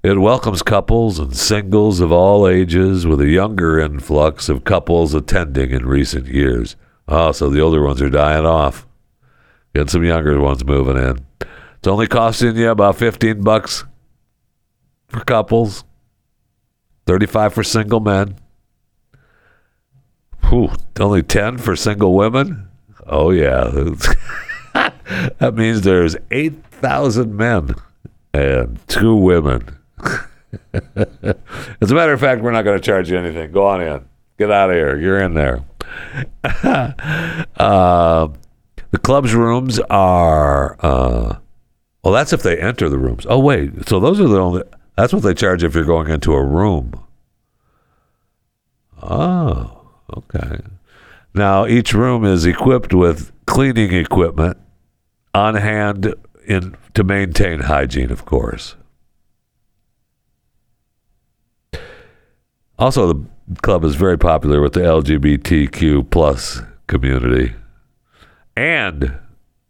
It 0.03 0.19
welcomes 0.19 0.63
couples 0.63 1.19
and 1.19 1.37
singles 1.37 2.01
of 2.01 2.11
all 2.11 2.49
ages 2.49 3.07
with 3.07 3.21
a 3.21 3.29
younger 3.29 3.79
influx 3.79 4.49
of 4.49 4.65
couples 4.65 5.13
attending 5.13 5.73
in 5.73 5.85
recent 5.85 6.27
years. 6.27 6.77
Oh, 7.07 7.33
so 7.33 7.51
the 7.51 7.61
older 7.61 7.83
ones 7.83 8.01
are 8.01 8.09
dying 8.09 8.47
off. 8.47 8.87
Get 9.75 9.91
some 9.91 10.05
younger 10.05 10.41
ones 10.41 10.65
moving 10.65 10.97
in. 10.97 11.27
It's 11.79 11.89
only 11.89 12.07
costing 12.07 12.57
you 12.57 12.71
about 12.71 12.97
15 12.97 13.43
bucks 13.43 13.85
for 15.09 15.21
couples, 15.21 15.85
35 17.07 17.53
for 17.53 17.63
single 17.63 18.01
men. 18.01 18.37
Only 20.51 21.23
10 21.23 21.59
for 21.59 21.77
single 21.77 22.15
women? 22.15 22.69
Oh, 23.07 23.31
yeah. 23.31 23.71
that 25.39 25.55
means 25.55 25.83
there's 25.83 26.17
8,000 26.31 27.37
men 27.37 27.75
and 28.33 28.79
two 28.89 29.15
women. 29.15 29.79
As 30.73 31.91
a 31.91 31.95
matter 31.95 32.13
of 32.13 32.21
fact, 32.21 32.43
we're 32.43 32.51
not 32.51 32.63
going 32.63 32.79
to 32.79 32.85
charge 32.85 33.11
you 33.11 33.19
anything. 33.19 33.53
Go 33.53 33.67
on 33.67 33.81
in. 33.81 34.05
Get 34.39 34.51
out 34.51 34.71
of 34.71 34.77
here. 34.77 34.97
You're 34.99 35.21
in 35.21 35.35
there. 35.35 35.65
uh, 36.45 38.29
the 38.91 38.99
club's 39.03 39.35
rooms 39.35 39.79
are. 39.91 40.77
Uh, 40.81 41.37
well, 42.03 42.15
that's 42.15 42.33
if 42.33 42.43
they 42.43 42.59
enter 42.59 42.89
the 42.89 42.99
rooms. 42.99 43.27
Oh, 43.29 43.39
wait. 43.39 43.89
So 43.89 44.01
those 44.01 44.21
are 44.21 44.29
the 44.29 44.39
only. 44.39 44.63
That's 44.97 45.13
what 45.13 45.23
they 45.23 45.35
charge 45.35 45.63
if 45.63 45.75
you're 45.75 45.85
going 45.85 46.09
into 46.09 46.33
a 46.33 46.45
room. 46.45 46.93
Oh, 49.03 49.80
okay. 50.17 50.61
Now, 51.35 51.67
each 51.67 51.95
room 51.95 52.25
is 52.25 52.45
equipped 52.45 52.93
with 52.93 53.33
cleaning 53.47 53.93
equipment 53.93 54.57
on 55.35 55.55
hand 55.55 56.15
in 56.47 56.77
to 56.95 57.05
maintain 57.05 57.61
hygiene, 57.61 58.11
of 58.11 58.25
course. 58.25 58.75
Also, 62.79 63.13
the 63.13 63.61
club 63.63 63.85
is 63.85 63.95
very 63.95 64.19
popular 64.19 64.61
with 64.61 64.73
the 64.73 64.81
LGBTQ 64.81 66.11
plus 66.11 66.63
community 66.87 67.55
and 68.57 69.15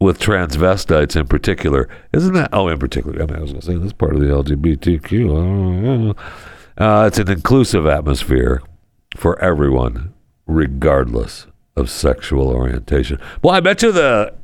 with 0.00 0.18
transvestites 0.18 1.14
in 1.16 1.26
particular. 1.26 1.88
Isn't 2.12 2.32
that? 2.34 2.50
Oh, 2.52 2.68
in 2.68 2.78
particular. 2.78 3.22
I 3.22 3.26
mean, 3.26 3.36
I 3.36 3.40
was 3.40 3.50
going 3.50 3.60
to 3.60 3.66
say 3.66 3.76
this 3.76 3.92
part 3.92 4.14
of 4.14 4.20
the 4.20 4.26
LGBTQ. 4.26 6.16
Uh, 6.78 7.04
it's 7.06 7.18
an 7.18 7.30
inclusive 7.30 7.86
atmosphere 7.86 8.62
for 9.16 9.38
everyone, 9.40 10.14
regardless 10.46 11.46
of 11.76 11.90
sexual 11.90 12.48
orientation. 12.48 13.20
Well, 13.42 13.54
I 13.54 13.60
bet 13.60 13.82
you 13.82 13.92
the. 13.92 14.34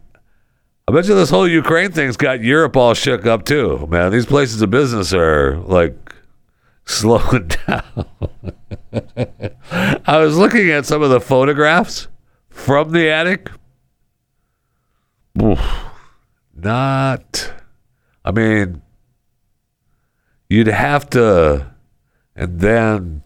I 0.89 0.93
bet 0.93 1.07
you 1.07 1.17
this 1.17 1.31
whole 1.31 1.49
Ukraine 1.49 1.91
thing's 1.91 2.17
got 2.17 2.43
Europe 2.43 2.77
all 2.77 2.95
shook 2.95 3.27
up 3.27 3.45
too, 3.45 3.89
man. 3.91 4.13
These 4.13 4.27
places 4.27 4.63
of 4.63 4.71
business 4.71 5.13
are 5.13 5.57
like 5.59 6.15
slowing 6.85 7.49
down. 7.49 8.07
I 10.07 10.19
was 10.19 10.37
looking 10.37 10.71
at 10.71 10.87
some 10.87 11.03
of 11.03 11.11
the 11.11 11.21
photographs 11.21 12.07
from 12.49 12.93
the 12.93 13.09
attic. 13.09 13.51
Oof, 15.43 15.61
not, 16.55 17.53
I 18.25 18.31
mean, 18.31 18.81
you'd 20.49 20.69
have 20.69 21.11
to, 21.11 21.75
and 22.35 22.61
then 22.61 23.23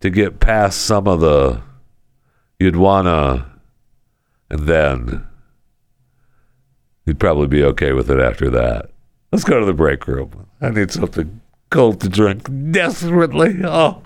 to 0.00 0.08
get 0.08 0.40
past 0.40 0.82
some 0.82 1.06
of 1.06 1.20
the, 1.20 1.60
you'd 2.60 2.76
want 2.76 3.06
to, 3.06 3.46
and 4.50 4.68
then 4.68 5.26
you'd 7.06 7.18
probably 7.18 7.46
be 7.46 7.64
okay 7.64 7.92
with 7.92 8.10
it 8.10 8.20
after 8.20 8.50
that. 8.50 8.90
Let's 9.32 9.44
go 9.44 9.58
to 9.58 9.66
the 9.66 9.72
break 9.72 10.06
room. 10.06 10.46
I 10.60 10.68
need 10.70 10.90
something 10.90 11.40
cold 11.70 12.00
to 12.02 12.08
drink 12.08 12.48
desperately. 12.70 13.60
Oh. 13.64 14.02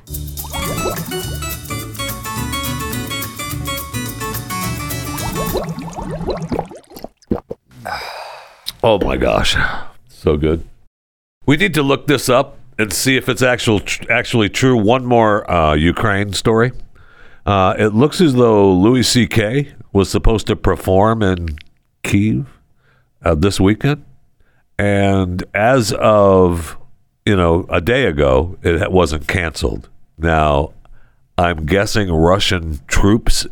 Oh 8.86 9.00
my 9.02 9.16
gosh. 9.16 9.56
So 10.08 10.36
good. 10.36 10.62
We 11.46 11.56
need 11.56 11.74
to 11.74 11.82
look 11.82 12.06
this 12.06 12.28
up 12.28 12.58
and 12.78 12.92
see 12.92 13.16
if 13.16 13.28
it's 13.28 13.42
actual 13.42 13.80
actually 14.10 14.50
true. 14.50 14.76
One 14.76 15.04
more 15.04 15.50
uh, 15.50 15.74
Ukraine 15.74 16.34
story. 16.34 16.72
Uh, 17.46 17.74
it 17.78 17.88
looks 17.94 18.20
as 18.20 18.34
though 18.34 18.72
Louis 18.72 19.02
C.K. 19.02 19.74
was 19.92 20.10
supposed 20.10 20.46
to 20.46 20.56
perform 20.56 21.22
in 21.22 21.58
Kiev 22.02 22.46
uh, 23.22 23.34
this 23.34 23.60
weekend, 23.60 24.04
and 24.78 25.44
as 25.54 25.92
of 25.92 26.78
you 27.24 27.36
know, 27.36 27.66
a 27.68 27.80
day 27.80 28.04
ago, 28.04 28.58
it 28.62 28.92
wasn't 28.92 29.26
canceled. 29.26 29.88
Now, 30.18 30.72
I'm 31.38 31.64
guessing 31.66 32.12
Russian 32.12 32.80
troops 32.86 33.46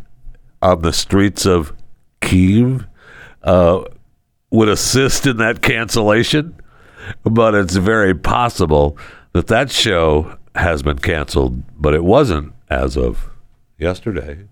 on 0.60 0.82
the 0.82 0.92
streets 0.92 1.46
of 1.46 1.72
Kiev 2.20 2.86
uh, 3.42 3.82
would 4.50 4.68
assist 4.68 5.26
in 5.26 5.38
that 5.38 5.62
cancellation, 5.62 6.54
but 7.24 7.54
it's 7.54 7.76
very 7.76 8.14
possible 8.14 8.96
that 9.32 9.46
that 9.46 9.70
show 9.70 10.36
has 10.54 10.82
been 10.82 10.98
canceled, 10.98 11.62
but 11.80 11.94
it 11.94 12.04
wasn't 12.04 12.52
as 12.68 12.96
of 12.96 13.30
yesterday. 13.82 14.46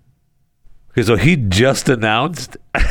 Okay, 0.91 1.03
so 1.03 1.15
he 1.15 1.37
just 1.37 1.87
announced, 1.87 2.57
and 2.73 2.85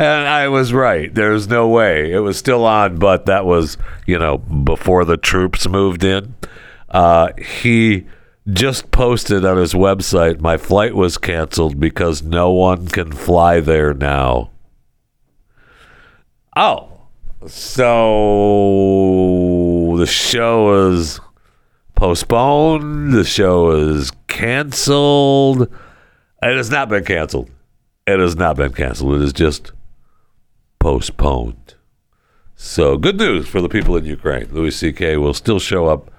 I 0.00 0.48
was 0.48 0.72
right. 0.74 1.12
There's 1.12 1.48
no 1.48 1.66
way 1.66 2.12
it 2.12 2.18
was 2.18 2.36
still 2.36 2.66
on, 2.66 2.98
but 2.98 3.24
that 3.26 3.46
was 3.46 3.78
you 4.06 4.18
know 4.18 4.38
before 4.38 5.06
the 5.06 5.16
troops 5.16 5.66
moved 5.66 6.04
in. 6.04 6.34
Uh, 6.90 7.32
he 7.38 8.06
just 8.52 8.90
posted 8.90 9.46
on 9.46 9.56
his 9.56 9.72
website, 9.72 10.40
"My 10.40 10.58
flight 10.58 10.94
was 10.94 11.16
canceled 11.16 11.80
because 11.80 12.22
no 12.22 12.50
one 12.52 12.86
can 12.88 13.10
fly 13.10 13.60
there 13.60 13.94
now." 13.94 14.50
Oh, 16.54 16.94
so 17.46 17.84
the 19.96 20.06
show 20.06 20.90
is 20.90 21.18
postponed. 21.94 23.12
The 23.12 23.24
show 23.24 23.70
is 23.70 24.10
canceled. 24.28 25.62
It 26.42 26.56
has 26.56 26.70
not 26.70 26.88
been 26.88 27.04
canceled. 27.04 27.50
It 28.06 28.18
has 28.18 28.36
not 28.36 28.56
been 28.56 28.72
canceled. 28.72 29.14
It 29.14 29.22
is 29.22 29.32
just 29.32 29.72
postponed. 30.78 31.74
So 32.56 32.96
good 32.96 33.18
news 33.18 33.48
for 33.48 33.60
the 33.60 33.68
people 33.68 33.96
in 33.96 34.04
Ukraine. 34.04 34.48
Louis 34.52 34.70
C.K. 34.70 35.16
will 35.16 35.34
still 35.34 35.58
show 35.58 35.86
up, 35.86 36.10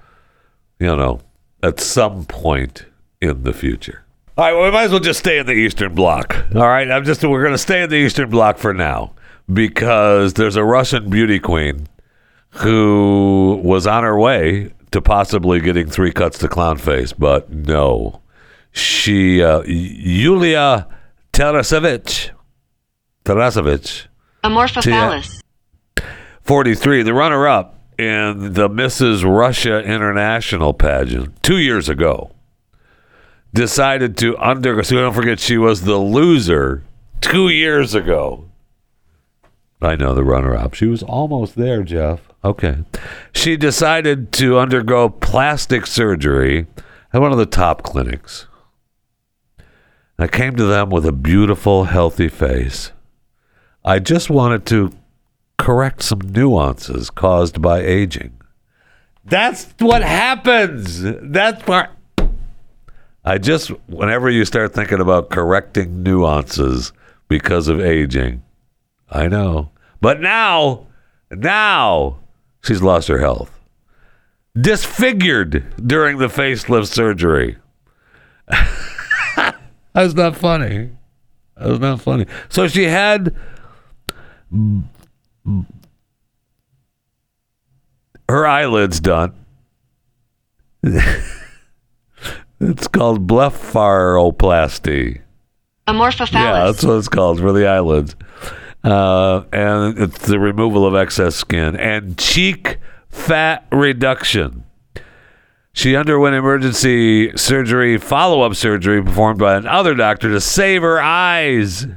you 0.78 0.88
know, 0.88 1.20
at 1.62 1.80
some 1.80 2.24
point 2.24 2.86
in 3.20 3.42
the 3.42 3.52
future. 3.52 4.04
All 4.36 4.44
right, 4.44 4.52
well, 4.52 4.64
we 4.64 4.70
might 4.70 4.84
as 4.84 4.90
well 4.90 5.00
just 5.00 5.20
stay 5.20 5.38
in 5.38 5.46
the 5.46 5.52
Eastern 5.52 5.94
Bloc. 5.94 6.36
All 6.54 6.68
right, 6.68 6.90
I'm 6.90 7.04
just 7.04 7.24
we're 7.24 7.42
going 7.42 7.54
to 7.54 7.58
stay 7.58 7.82
in 7.82 7.88
the 7.88 7.96
Eastern 7.96 8.28
Bloc 8.28 8.58
for 8.58 8.74
now 8.74 9.14
because 9.50 10.34
there's 10.34 10.56
a 10.56 10.64
Russian 10.64 11.08
beauty 11.08 11.38
queen 11.38 11.86
who 12.50 13.60
was 13.64 13.86
on 13.86 14.02
her 14.02 14.18
way 14.18 14.72
to 14.96 15.02
possibly 15.02 15.60
getting 15.60 15.86
three 15.90 16.10
cuts 16.10 16.38
to 16.38 16.48
clown 16.48 16.78
face, 16.78 17.12
but 17.12 17.50
no. 17.52 18.22
She, 18.72 19.42
uh, 19.42 19.60
Yulia 19.66 20.88
Tarasevich, 21.34 22.30
Tarasevich, 23.22 24.06
Amorphophallus. 24.42 25.42
43, 26.40 27.02
the 27.02 27.12
runner 27.12 27.46
up 27.46 27.78
in 27.98 28.54
the 28.54 28.70
Mrs. 28.70 29.22
Russia 29.22 29.82
International 29.82 30.72
pageant 30.72 31.42
two 31.42 31.58
years 31.58 31.90
ago, 31.90 32.30
decided 33.52 34.16
to 34.16 34.34
undergo. 34.38 34.80
So 34.80 34.96
don't 34.96 35.12
forget, 35.12 35.40
she 35.40 35.58
was 35.58 35.82
the 35.82 35.98
loser 35.98 36.84
two 37.20 37.50
years 37.50 37.94
ago. 37.94 38.48
I 39.82 39.94
know 39.96 40.14
the 40.14 40.24
runner 40.24 40.56
up. 40.56 40.72
She 40.72 40.86
was 40.86 41.02
almost 41.02 41.54
there, 41.54 41.82
Jeff. 41.82 42.25
Okay. 42.44 42.84
She 43.32 43.56
decided 43.56 44.32
to 44.32 44.58
undergo 44.58 45.08
plastic 45.08 45.86
surgery 45.86 46.66
at 47.12 47.20
one 47.20 47.32
of 47.32 47.38
the 47.38 47.46
top 47.46 47.82
clinics. 47.82 48.46
I 50.18 50.26
came 50.28 50.56
to 50.56 50.64
them 50.64 50.90
with 50.90 51.04
a 51.04 51.12
beautiful, 51.12 51.84
healthy 51.84 52.28
face. 52.28 52.92
I 53.84 53.98
just 53.98 54.30
wanted 54.30 54.64
to 54.66 54.92
correct 55.58 56.02
some 56.02 56.20
nuances 56.20 57.10
caused 57.10 57.60
by 57.60 57.80
aging. 57.80 58.40
That's 59.24 59.74
what 59.78 60.02
happens. 60.02 61.00
That's 61.02 61.62
part. 61.62 61.90
I 63.24 63.38
just, 63.38 63.70
whenever 63.88 64.30
you 64.30 64.44
start 64.44 64.72
thinking 64.72 65.00
about 65.00 65.30
correcting 65.30 66.02
nuances 66.02 66.92
because 67.28 67.66
of 67.66 67.80
aging, 67.80 68.42
I 69.10 69.26
know. 69.26 69.70
But 70.00 70.20
now, 70.20 70.86
now, 71.30 72.20
she's 72.66 72.82
lost 72.82 73.08
her 73.08 73.18
health. 73.18 73.50
Disfigured 74.58 75.86
during 75.86 76.18
the 76.18 76.28
facelift 76.28 76.88
surgery. 76.88 77.58
That's 79.92 80.14
not 80.14 80.36
funny. 80.36 80.90
That's 81.56 81.78
not 81.78 82.00
funny. 82.00 82.26
So 82.48 82.68
she 82.68 82.84
had 82.84 83.34
her 88.28 88.46
eyelids 88.46 89.00
done. 89.00 89.34
it's 90.82 92.88
called 92.88 93.26
blepharoplasty. 93.26 95.22
Amorphophallus. 95.88 96.32
Yeah, 96.32 96.64
that's 96.64 96.84
what 96.84 96.98
it's 96.98 97.08
called 97.08 97.40
for 97.40 97.52
the 97.52 97.66
eyelids. 97.66 98.14
Uh, 98.86 99.44
and 99.52 99.98
it's 99.98 100.28
the 100.28 100.38
removal 100.38 100.86
of 100.86 100.94
excess 100.94 101.34
skin 101.34 101.74
and 101.74 102.16
cheek 102.16 102.78
fat 103.08 103.66
reduction. 103.72 104.62
She 105.72 105.96
underwent 105.96 106.36
emergency 106.36 107.36
surgery, 107.36 107.98
follow 107.98 108.42
up 108.42 108.54
surgery 108.54 109.02
performed 109.02 109.40
by 109.40 109.56
another 109.56 109.94
doctor 109.96 110.30
to 110.30 110.40
save 110.40 110.82
her 110.82 111.00
eyes. 111.00 111.88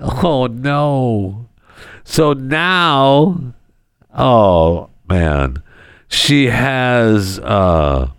Oh, 0.00 0.48
no. 0.48 1.48
So 2.02 2.32
now, 2.32 3.54
oh, 4.12 4.90
man, 5.08 5.62
she 6.08 6.46
has 6.46 7.38
uh, 7.38 8.10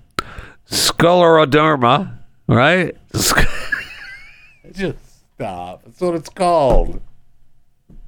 scleroderma, 0.72 2.20
right? 2.48 2.96
Just 4.72 4.98
stop. 5.36 5.84
That's 5.84 6.00
what 6.00 6.16
it's 6.16 6.30
called. 6.30 7.02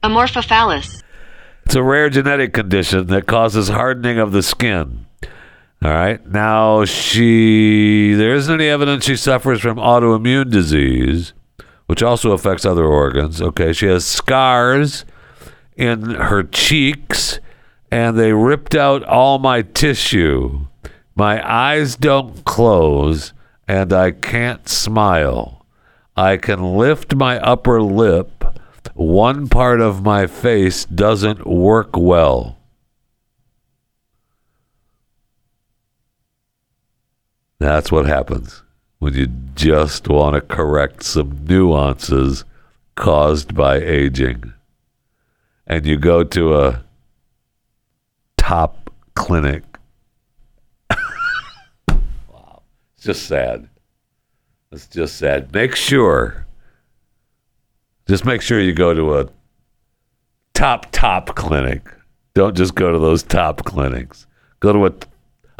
Amorphophallus. 0.06 1.02
It's 1.66 1.76
a 1.76 1.84
rare 1.84 2.10
genetic 2.10 2.54
condition 2.54 3.08
that 3.08 3.26
causes 3.26 3.70
hardening 3.70 4.20
of 4.20 4.32
the 4.32 4.44
skin. 4.44 5.08
All 5.84 5.92
right. 5.92 6.26
Now, 6.28 6.86
she, 6.86 8.14
there 8.14 8.36
isn't 8.36 8.54
any 8.54 8.70
evidence 8.70 9.06
she 9.06 9.16
suffers 9.16 9.62
from 9.62 9.78
autoimmune 9.78 10.52
disease, 10.52 11.34
which 11.88 12.04
also 12.04 12.32
affects 12.32 12.66
other 12.66 12.86
organs. 12.86 13.42
Okay. 13.42 13.74
She 13.74 13.88
has 13.88 14.06
scars 14.06 15.06
in 15.76 16.12
her 16.12 16.44
cheeks, 16.44 17.40
and 17.92 18.18
they 18.18 18.32
ripped 18.32 18.76
out 18.76 19.04
all 19.04 19.40
my 19.40 19.62
tissue. 19.64 20.68
My 21.16 21.46
eyes 21.48 21.96
don't 21.96 22.46
close, 22.46 23.34
and 23.68 23.92
I 23.92 24.12
can't 24.12 24.70
smile. 24.70 25.66
I 26.16 26.38
can 26.38 26.78
lift 26.78 27.16
my 27.16 27.40
upper 27.40 27.82
lip. 27.82 28.44
One 28.94 29.48
part 29.48 29.82
of 29.82 30.04
my 30.04 30.28
face 30.28 30.86
doesn't 30.86 31.46
work 31.46 31.98
well. 31.98 32.58
That's 37.60 37.92
what 37.92 38.06
happens 38.06 38.64
when 39.00 39.14
you 39.14 39.28
just 39.56 40.08
want 40.08 40.36
to 40.36 40.42
correct 40.42 41.04
some 41.04 41.46
nuances 41.46 42.44
caused 42.96 43.56
by 43.56 43.78
aging. 43.78 44.54
And 45.68 45.86
you 45.86 45.98
go 45.98 46.24
to 46.24 46.58
a 46.58 46.84
top 48.38 48.90
clinic. 49.16 49.64
wow. 52.30 52.62
It's 52.96 53.06
just 53.06 53.26
sad. 53.28 53.68
It's 54.72 54.88
just 54.88 55.18
sad. 55.18 55.54
Make 55.54 55.76
sure, 55.76 56.46
just 58.08 58.26
make 58.26 58.42
sure 58.42 58.60
you 58.60 58.74
go 58.74 58.94
to 58.94 59.20
a 59.20 59.30
top, 60.54 60.88
top 60.92 61.36
clinic. 61.36 61.88
Don't 62.34 62.56
just 62.56 62.76
go 62.76 62.92
to 62.92 63.00
those 63.00 63.24
top 63.24 63.64
clinics. 63.64 64.28
Go 64.60 64.74
to 64.74 64.86
a, 64.88 64.94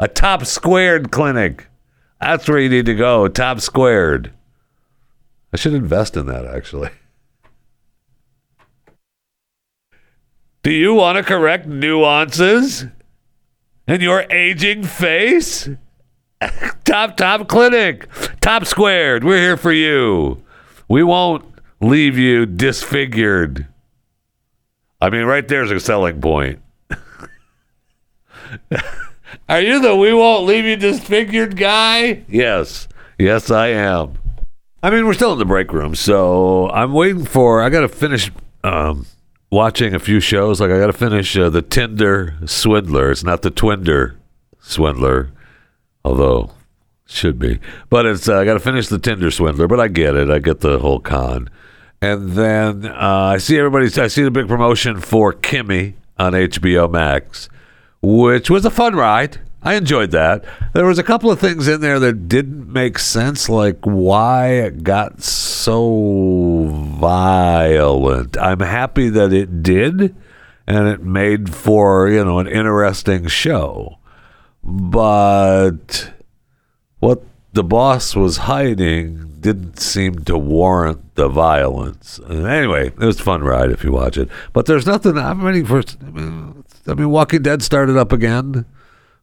a 0.00 0.08
top 0.08 0.44
squared 0.44 1.10
clinic. 1.10 1.68
That's 2.20 2.48
where 2.48 2.58
you 2.58 2.68
need 2.68 2.86
to 2.86 2.94
go. 2.94 3.28
Top 3.28 3.60
squared. 3.60 4.32
I 5.52 5.56
should 5.56 5.74
invest 5.74 6.16
in 6.16 6.26
that 6.26 6.44
actually. 6.44 6.90
Do 10.62 10.72
you 10.72 10.94
want 10.94 11.16
to 11.16 11.22
correct 11.22 11.66
nuances 11.66 12.86
in 13.86 14.00
your 14.00 14.22
aging 14.30 14.82
face? 14.82 15.68
top 16.84 17.16
top 17.16 17.48
clinic. 17.48 18.08
Top 18.40 18.66
squared. 18.66 19.24
We're 19.24 19.40
here 19.40 19.56
for 19.56 19.72
you. 19.72 20.42
We 20.88 21.02
won't 21.02 21.44
leave 21.80 22.18
you 22.18 22.46
disfigured. 22.46 23.66
I 25.00 25.10
mean, 25.10 25.24
right 25.24 25.46
there's 25.46 25.70
a 25.70 25.80
selling 25.80 26.20
point. 26.20 26.60
Are 29.48 29.60
you 29.60 29.80
the 29.80 29.94
we 29.96 30.12
won't 30.12 30.46
leave 30.46 30.64
you 30.64 30.76
disfigured 30.76 31.56
guy? 31.56 32.24
Yes. 32.28 32.88
Yes, 33.18 33.50
I 33.50 33.68
am. 33.68 34.18
I 34.82 34.90
mean, 34.90 35.06
we're 35.06 35.14
still 35.14 35.32
in 35.32 35.38
the 35.38 35.44
break 35.44 35.72
room, 35.72 35.94
so 35.94 36.68
I'm 36.70 36.92
waiting 36.92 37.24
for. 37.24 37.62
I 37.62 37.70
got 37.70 37.80
to 37.80 37.88
finish 37.88 38.30
um, 38.62 39.06
watching 39.50 39.94
a 39.94 39.98
few 39.98 40.20
shows. 40.20 40.60
Like 40.60 40.70
I 40.70 40.78
got 40.78 40.86
to 40.86 40.92
finish 40.92 41.36
uh, 41.36 41.50
the 41.50 41.62
Tinder 41.62 42.34
Swindler. 42.44 43.10
It's 43.10 43.24
not 43.24 43.42
the 43.42 43.50
Twinder 43.50 44.16
Swindler, 44.60 45.30
although 46.04 46.50
should 47.06 47.38
be. 47.38 47.58
But 47.88 48.06
it's 48.06 48.28
uh, 48.28 48.38
I 48.38 48.44
got 48.44 48.54
to 48.54 48.60
finish 48.60 48.88
the 48.88 48.98
Tinder 48.98 49.30
Swindler. 49.30 49.66
But 49.66 49.80
I 49.80 49.88
get 49.88 50.14
it. 50.14 50.30
I 50.30 50.38
get 50.38 50.60
the 50.60 50.78
whole 50.78 51.00
con. 51.00 51.48
And 52.00 52.32
then 52.32 52.84
uh, 52.86 53.32
I 53.34 53.38
see 53.38 53.58
everybody's. 53.58 53.98
I 53.98 54.08
see 54.08 54.22
the 54.22 54.30
big 54.30 54.48
promotion 54.48 55.00
for 55.00 55.32
Kimi 55.32 55.94
on 56.18 56.32
HBO 56.32 56.90
Max, 56.90 57.48
which 58.02 58.50
was 58.50 58.64
a 58.64 58.70
fun 58.70 58.94
ride. 58.94 59.40
I 59.62 59.74
enjoyed 59.74 60.12
that. 60.12 60.44
There 60.74 60.86
was 60.86 60.98
a 60.98 61.02
couple 61.02 61.30
of 61.30 61.40
things 61.40 61.66
in 61.66 61.80
there 61.80 61.98
that 61.98 62.28
didn't 62.28 62.72
make 62.72 62.98
sense, 63.00 63.48
like 63.48 63.78
why 63.82 64.50
it 64.50 64.84
got 64.84 65.22
so 65.22 66.66
violent. 67.00 68.36
I'm 68.38 68.60
happy 68.60 69.08
that 69.08 69.32
it 69.32 69.62
did, 69.62 70.14
and 70.66 70.88
it 70.88 71.02
made 71.02 71.52
for 71.54 72.08
you 72.08 72.24
know 72.24 72.38
an 72.38 72.46
interesting 72.46 73.26
show. 73.26 73.98
But 74.62 76.12
what 76.98 77.24
the 77.56 77.64
boss 77.64 78.14
was 78.14 78.36
hiding 78.36 79.38
didn't 79.40 79.78
seem 79.80 80.24
to 80.24 80.36
warrant 80.36 81.14
the 81.14 81.26
violence. 81.28 82.20
Anyway, 82.28 82.88
it 82.88 82.98
was 82.98 83.18
a 83.18 83.22
fun 83.22 83.42
ride 83.42 83.70
if 83.70 83.82
you 83.82 83.92
watch 83.92 84.18
it. 84.18 84.28
But 84.52 84.66
there's 84.66 84.86
nothing. 84.86 85.16
I'm 85.16 85.42
ready 85.42 85.64
for. 85.64 85.82
I 86.02 86.10
mean, 86.10 86.64
I 86.86 86.94
mean, 86.94 87.10
Walking 87.10 87.42
Dead 87.42 87.62
started 87.62 87.96
up 87.96 88.12
again. 88.12 88.66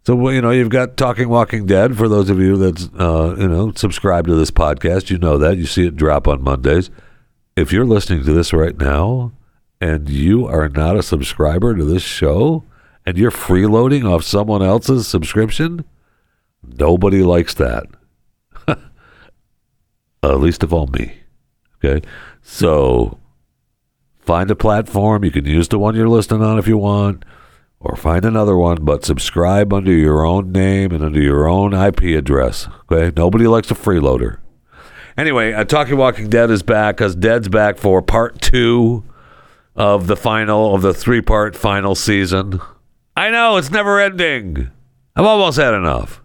So 0.06 0.30
you 0.30 0.42
know 0.42 0.50
you've 0.50 0.70
got 0.70 0.98
Talking 0.98 1.30
Walking 1.30 1.68
Dead. 1.68 1.96
For 1.96 2.10
those 2.10 2.30
of 2.32 2.40
you 2.40 2.58
that 2.58 2.90
uh, 3.00 3.40
you 3.40 3.48
know 3.48 3.72
subscribe 3.74 4.26
to 4.26 4.36
this 4.36 4.52
podcast, 4.52 5.12
you 5.12 5.20
know 5.20 5.38
that 5.38 5.58
you 5.58 5.68
see 5.68 5.86
it 5.86 5.96
drop 5.96 6.28
on 6.28 6.44
Mondays. 6.44 6.90
If 7.56 7.72
you're 7.72 7.86
listening 7.86 8.24
to 8.26 8.34
this 8.34 8.52
right 8.52 8.78
now 8.78 9.32
and 9.80 10.10
you 10.10 10.48
are 10.48 10.70
not 10.70 10.98
a 10.98 11.04
subscriber 11.04 11.76
to 11.76 11.86
this 11.86 12.02
show 12.02 12.64
and 13.06 13.16
you're 13.16 13.30
freeloading 13.30 14.12
off 14.12 14.24
someone 14.24 14.64
else's 14.64 15.08
subscription, 15.08 15.86
nobody 16.64 17.22
likes 17.22 17.54
that. 17.54 17.86
Uh, 20.24 20.36
least 20.36 20.64
of 20.64 20.74
all 20.74 20.88
me. 20.88 21.18
Okay, 21.84 22.06
so 22.42 23.20
find 24.20 24.50
a 24.50 24.56
platform. 24.56 25.24
You 25.24 25.32
can 25.32 25.46
use 25.46 25.68
the 25.68 25.78
one 25.80 25.96
you're 25.96 26.10
listening 26.10 26.42
on 26.42 26.58
if 26.58 26.68
you 26.68 26.78
want 26.78 27.26
or 27.80 27.98
find 27.98 28.24
another 28.24 28.56
one, 28.56 28.86
but 28.86 29.04
subscribe 29.04 29.74
under 29.74 29.92
your 29.92 30.26
own 30.26 30.52
name 30.54 30.94
and 30.94 31.04
under 31.04 31.22
your 31.22 31.48
own 31.48 31.74
IP 31.74 32.04
address. 32.18 32.70
Okay, 32.90 33.12
nobody 33.16 33.46
likes 33.46 33.70
a 33.70 33.76
freeloader. 33.76 34.38
Anyway, 35.18 35.54
uh, 35.54 35.66
Talking 35.66 35.98
Walking 35.98 36.30
Dead 36.30 36.50
is 36.50 36.64
back 36.64 36.98
because 36.98 37.16
Dead's 37.16 37.50
back 37.50 37.78
for 37.78 38.02
part 38.02 38.42
two 38.42 39.04
of 39.76 40.08
the 40.08 40.16
final 40.16 40.74
of 40.74 40.82
the 40.82 40.94
three 40.94 41.22
part 41.22 41.56
final 41.56 41.94
season. 41.94 42.60
I 43.16 43.30
know 43.30 43.58
it's 43.58 43.70
never 43.70 44.00
ending. 44.00 44.72
I've 45.16 45.26
almost 45.26 45.58
had 45.58 45.74
enough. 45.74 46.23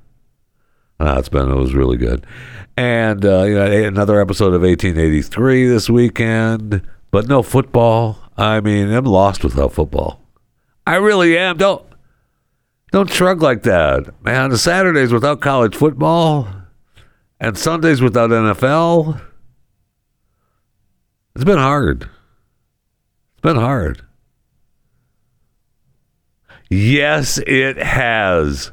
Ah, 1.00 1.18
it's 1.18 1.28
been 1.28 1.50
it 1.50 1.54
was 1.54 1.74
really 1.74 1.96
good, 1.96 2.26
and 2.76 3.24
uh, 3.24 3.42
you 3.44 3.54
know 3.54 3.66
another 3.86 4.20
episode 4.20 4.52
of 4.54 4.62
1883 4.62 5.66
this 5.68 5.88
weekend, 5.88 6.82
but 7.10 7.28
no 7.28 7.42
football. 7.42 8.18
I 8.36 8.60
mean, 8.60 8.92
I'm 8.92 9.04
lost 9.04 9.44
without 9.44 9.72
football. 9.72 10.20
I 10.86 10.96
really 10.96 11.38
am. 11.38 11.56
Don't 11.56 11.84
don't 12.90 13.10
shrug 13.10 13.42
like 13.42 13.62
that, 13.62 14.22
man. 14.24 14.56
Saturdays 14.56 15.12
without 15.12 15.40
college 15.40 15.76
football 15.76 16.48
and 17.40 17.56
Sundays 17.56 18.00
without 18.00 18.30
NFL. 18.30 19.20
It's 21.34 21.44
been 21.44 21.58
hard. 21.58 22.02
It's 22.02 23.42
been 23.42 23.56
hard. 23.56 24.02
Yes, 26.70 27.38
it 27.46 27.76
has. 27.76 28.72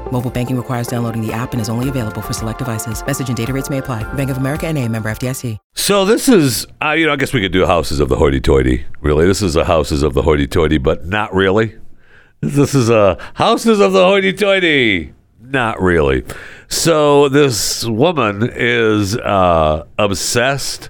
Mobile 0.11 0.29
banking 0.29 0.57
requires 0.57 0.87
downloading 0.87 1.25
the 1.25 1.31
app 1.31 1.53
and 1.53 1.61
is 1.61 1.69
only 1.69 1.87
available 1.87 2.21
for 2.21 2.33
select 2.33 2.59
devices. 2.59 3.05
Message 3.05 3.29
and 3.29 3.37
data 3.37 3.53
rates 3.53 3.69
may 3.69 3.77
apply. 3.77 4.03
Bank 4.13 4.29
of 4.29 4.37
America 4.37 4.67
and 4.67 4.77
a 4.77 4.87
member 4.87 5.09
FDIC. 5.09 5.57
So 5.73 6.03
this 6.03 6.27
is, 6.27 6.67
uh, 6.83 6.91
you 6.91 7.05
know, 7.05 7.13
I 7.13 7.15
guess 7.15 7.33
we 7.33 7.39
could 7.39 7.53
do 7.53 7.65
houses 7.65 8.01
of 8.01 8.09
the 8.09 8.17
hoity-toity. 8.17 8.85
Really, 8.99 9.25
this 9.25 9.41
is 9.41 9.55
a 9.55 9.63
houses 9.63 10.03
of 10.03 10.13
the 10.13 10.23
hoity-toity, 10.23 10.79
but 10.79 11.05
not 11.05 11.33
really. 11.33 11.77
This 12.41 12.73
is 12.73 12.89
a 12.89 13.17
houses 13.35 13.79
of 13.79 13.93
the 13.93 14.03
hoity-toity. 14.03 15.13
Not 15.39 15.81
really. 15.81 16.23
So 16.67 17.29
this 17.29 17.85
woman 17.85 18.49
is 18.53 19.15
uh, 19.17 19.85
obsessed 19.97 20.89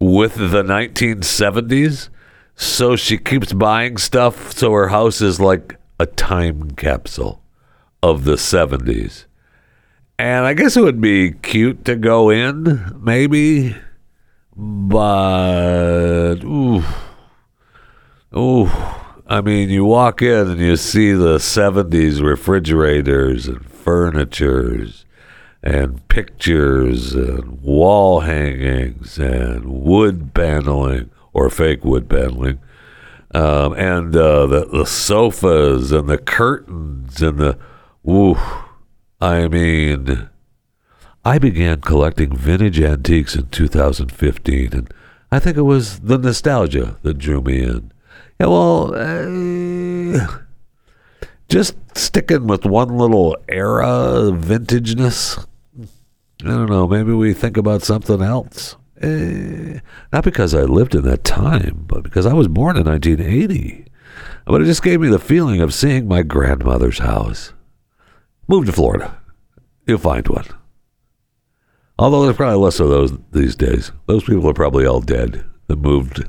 with 0.00 0.34
the 0.34 0.62
1970s. 0.62 2.08
So 2.56 2.96
she 2.96 3.18
keeps 3.18 3.52
buying 3.52 3.98
stuff. 3.98 4.52
So 4.52 4.72
her 4.72 4.88
house 4.88 5.20
is 5.20 5.40
like 5.40 5.76
a 5.98 6.06
time 6.06 6.72
capsule 6.72 7.39
of 8.02 8.24
the 8.24 8.36
70s. 8.36 9.24
And 10.18 10.44
I 10.44 10.54
guess 10.54 10.76
it 10.76 10.82
would 10.82 11.00
be 11.00 11.32
cute 11.32 11.84
to 11.86 11.96
go 11.96 12.30
in, 12.30 12.98
maybe. 13.00 13.76
But, 14.54 16.36
ooh. 16.44 16.82
Ooh. 18.36 18.70
I 19.26 19.40
mean, 19.40 19.70
you 19.70 19.84
walk 19.84 20.22
in 20.22 20.48
and 20.50 20.60
you 20.60 20.76
see 20.76 21.12
the 21.12 21.38
70s 21.38 22.20
refrigerators 22.20 23.46
and 23.46 23.64
furnitures 23.64 25.06
and 25.62 26.06
pictures 26.08 27.14
and 27.14 27.62
wall 27.62 28.20
hangings 28.20 29.18
and 29.18 29.64
wood 29.66 30.34
paneling 30.34 31.10
or 31.32 31.48
fake 31.48 31.84
wood 31.84 32.08
paneling 32.08 32.58
um, 33.32 33.74
and 33.74 34.16
uh, 34.16 34.46
the, 34.46 34.66
the 34.66 34.86
sofas 34.86 35.92
and 35.92 36.08
the 36.08 36.18
curtains 36.18 37.22
and 37.22 37.38
the 37.38 37.58
ooh 38.08 38.36
i 39.20 39.48
mean 39.48 40.28
i 41.24 41.38
began 41.38 41.80
collecting 41.80 42.34
vintage 42.34 42.80
antiques 42.80 43.34
in 43.34 43.46
2015 43.48 44.70
and 44.72 44.94
i 45.30 45.38
think 45.38 45.56
it 45.56 45.62
was 45.62 46.00
the 46.00 46.18
nostalgia 46.18 46.96
that 47.02 47.18
drew 47.18 47.40
me 47.40 47.62
in 47.62 47.92
yeah 48.38 48.46
well 48.46 48.94
uh, 48.94 50.38
just 51.48 51.76
sticking 51.96 52.46
with 52.46 52.64
one 52.64 52.96
little 52.96 53.36
era 53.48 53.86
of 53.86 54.36
vintageness 54.36 55.46
i 56.42 56.44
don't 56.44 56.70
know 56.70 56.86
maybe 56.86 57.12
we 57.12 57.32
think 57.32 57.56
about 57.56 57.82
something 57.82 58.22
else 58.22 58.76
Eh, 59.00 59.80
not 60.12 60.24
because 60.24 60.54
I 60.54 60.62
lived 60.62 60.94
in 60.94 61.02
that 61.04 61.24
time, 61.24 61.84
but 61.86 62.02
because 62.02 62.26
I 62.26 62.34
was 62.34 62.48
born 62.48 62.76
in 62.76 62.84
1980. 62.84 63.86
But 64.44 64.60
it 64.60 64.66
just 64.66 64.82
gave 64.82 65.00
me 65.00 65.08
the 65.08 65.18
feeling 65.18 65.60
of 65.60 65.72
seeing 65.72 66.06
my 66.06 66.22
grandmother's 66.22 66.98
house. 66.98 67.54
Move 68.50 68.66
to 68.66 68.72
Florida. 68.72 69.16
You'll 69.86 69.98
find 69.98 70.26
one. 70.26 70.46
Although 72.00 72.24
there's 72.24 72.34
probably 72.34 72.58
less 72.58 72.80
of 72.80 72.88
those 72.88 73.16
these 73.30 73.54
days. 73.54 73.92
Those 74.06 74.24
people 74.24 74.50
are 74.50 74.54
probably 74.54 74.84
all 74.84 75.00
dead 75.00 75.44
that 75.68 75.76
moved. 75.76 76.24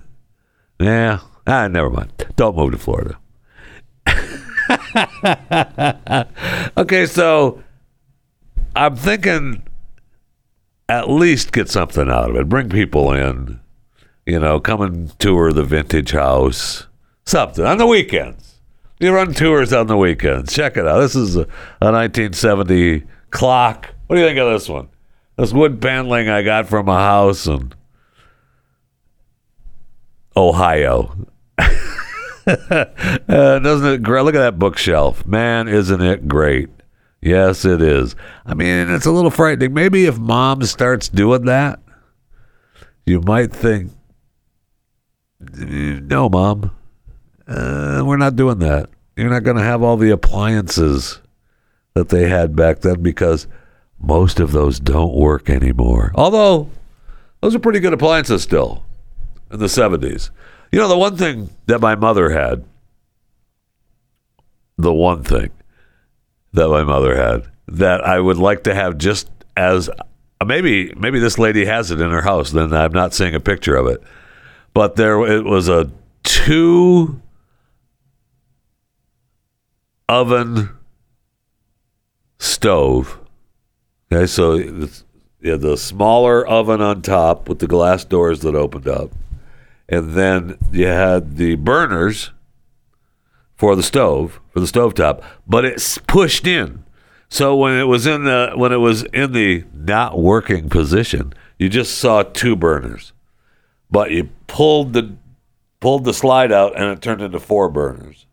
Yeah. 0.79 1.21
Ah, 1.47 1.67
never 1.67 1.89
mind. 1.89 2.13
Don't 2.35 2.55
move 2.55 2.73
to 2.73 2.77
Florida. 2.77 3.17
okay, 6.77 7.07
so 7.07 7.63
I'm 8.75 8.95
thinking 8.95 9.63
at 10.87 11.09
least 11.09 11.51
get 11.51 11.69
something 11.69 12.07
out 12.07 12.29
of 12.29 12.35
it. 12.35 12.47
Bring 12.47 12.69
people 12.69 13.11
in, 13.13 13.59
you 14.27 14.39
know, 14.39 14.59
come 14.59 14.81
and 14.81 15.17
tour 15.17 15.51
the 15.51 15.63
vintage 15.63 16.11
house, 16.11 16.85
something 17.25 17.65
on 17.65 17.79
the 17.79 17.87
weekends. 17.87 18.50
You 19.01 19.15
run 19.15 19.33
tours 19.33 19.73
on 19.73 19.87
the 19.87 19.97
weekends. 19.97 20.53
Check 20.53 20.77
it 20.77 20.87
out. 20.87 20.99
This 20.99 21.15
is 21.15 21.35
a, 21.35 21.47
a 21.81 21.91
1970 21.91 23.03
clock. 23.31 23.89
What 24.05 24.15
do 24.15 24.21
you 24.21 24.27
think 24.27 24.37
of 24.37 24.51
this 24.51 24.69
one? 24.69 24.89
This 25.37 25.51
wood 25.51 25.81
paneling 25.81 26.29
I 26.29 26.43
got 26.43 26.67
from 26.67 26.87
a 26.87 26.97
house 26.97 27.47
in 27.47 27.73
Ohio. 30.37 31.27
uh, 31.57 32.85
doesn't 33.27 33.87
it 33.87 34.03
great? 34.03 34.21
Look 34.21 34.35
at 34.35 34.39
that 34.39 34.59
bookshelf. 34.59 35.25
Man, 35.25 35.67
isn't 35.67 36.01
it 36.01 36.27
great? 36.27 36.69
Yes, 37.21 37.65
it 37.65 37.81
is. 37.81 38.15
I 38.45 38.53
mean, 38.53 38.87
it's 38.91 39.07
a 39.07 39.11
little 39.11 39.31
frightening. 39.31 39.73
Maybe 39.73 40.05
if 40.05 40.19
mom 40.19 40.61
starts 40.61 41.09
doing 41.09 41.45
that, 41.45 41.79
you 43.07 43.19
might 43.21 43.51
think, 43.51 43.93
no, 45.39 46.29
mom, 46.29 46.69
uh, 47.51 48.03
we're 48.05 48.17
not 48.17 48.35
doing 48.35 48.59
that. 48.59 48.89
You're 49.15 49.29
not 49.29 49.43
going 49.43 49.57
to 49.57 49.63
have 49.63 49.83
all 49.83 49.97
the 49.97 50.11
appliances 50.11 51.19
that 51.93 52.09
they 52.09 52.29
had 52.29 52.55
back 52.55 52.79
then 52.79 53.01
because 53.01 53.47
most 53.99 54.39
of 54.39 54.51
those 54.51 54.79
don't 54.79 55.13
work 55.13 55.49
anymore. 55.49 56.11
Although, 56.15 56.69
those 57.41 57.53
are 57.53 57.59
pretty 57.59 57.79
good 57.79 57.93
appliances 57.93 58.41
still 58.41 58.83
in 59.51 59.59
the 59.59 59.65
70s. 59.65 60.29
You 60.71 60.79
know, 60.79 60.87
the 60.87 60.97
one 60.97 61.17
thing 61.17 61.49
that 61.65 61.81
my 61.81 61.95
mother 61.95 62.29
had, 62.29 62.63
the 64.77 64.93
one 64.93 65.23
thing 65.23 65.51
that 66.53 66.69
my 66.69 66.83
mother 66.83 67.15
had 67.15 67.51
that 67.67 68.01
I 68.01 68.19
would 68.19 68.37
like 68.37 68.63
to 68.63 68.73
have 68.73 68.97
just 68.97 69.29
as 69.55 69.89
maybe 70.45 70.93
maybe 70.95 71.19
this 71.19 71.37
lady 71.37 71.65
has 71.65 71.91
it 71.91 72.01
in 72.01 72.09
her 72.09 72.21
house 72.21 72.51
then 72.51 72.73
I'm 72.73 72.91
not 72.91 73.13
seeing 73.13 73.35
a 73.35 73.39
picture 73.39 73.75
of 73.75 73.87
it 73.87 74.01
but 74.73 74.95
there 74.95 75.21
it 75.25 75.45
was 75.45 75.69
a 75.69 75.91
two 76.23 77.21
oven 80.11 80.69
stove 82.37 83.19
okay 84.11 84.27
so 84.27 84.57
had 85.43 85.61
the 85.61 85.77
smaller 85.77 86.45
oven 86.45 86.81
on 86.81 87.01
top 87.01 87.47
with 87.47 87.59
the 87.59 87.67
glass 87.67 88.03
doors 88.03 88.41
that 88.41 88.55
opened 88.55 88.87
up 88.87 89.11
and 89.87 90.13
then 90.13 90.57
you 90.71 90.87
had 90.87 91.37
the 91.37 91.55
burners 91.55 92.31
for 93.61 93.75
the 93.75 93.83
stove 93.83 94.39
for 94.51 94.59
the 94.59 94.65
stovetop, 94.65 95.21
but 95.45 95.65
it's 95.65 95.99
pushed 95.99 96.47
in. 96.47 96.83
So 97.29 97.55
when 97.55 97.79
it 97.79 97.83
was 97.83 98.07
in 98.07 98.23
the 98.23 98.53
when 98.55 98.71
it 98.71 98.77
was 98.77 99.03
in 99.13 99.33
the 99.33 99.65
not 99.73 100.17
working 100.17 100.67
position, 100.67 101.33
you 101.59 101.69
just 101.69 101.97
saw 101.97 102.23
two 102.23 102.55
burners. 102.55 103.13
But 103.91 104.09
you 104.09 104.29
pulled 104.47 104.93
the 104.93 105.15
pulled 105.79 106.05
the 106.05 106.13
slide 106.13 106.51
out 106.51 106.75
and 106.75 106.85
it 106.85 107.01
turned 107.01 107.21
into 107.21 107.39
four 107.39 107.69
burners. 107.69 108.25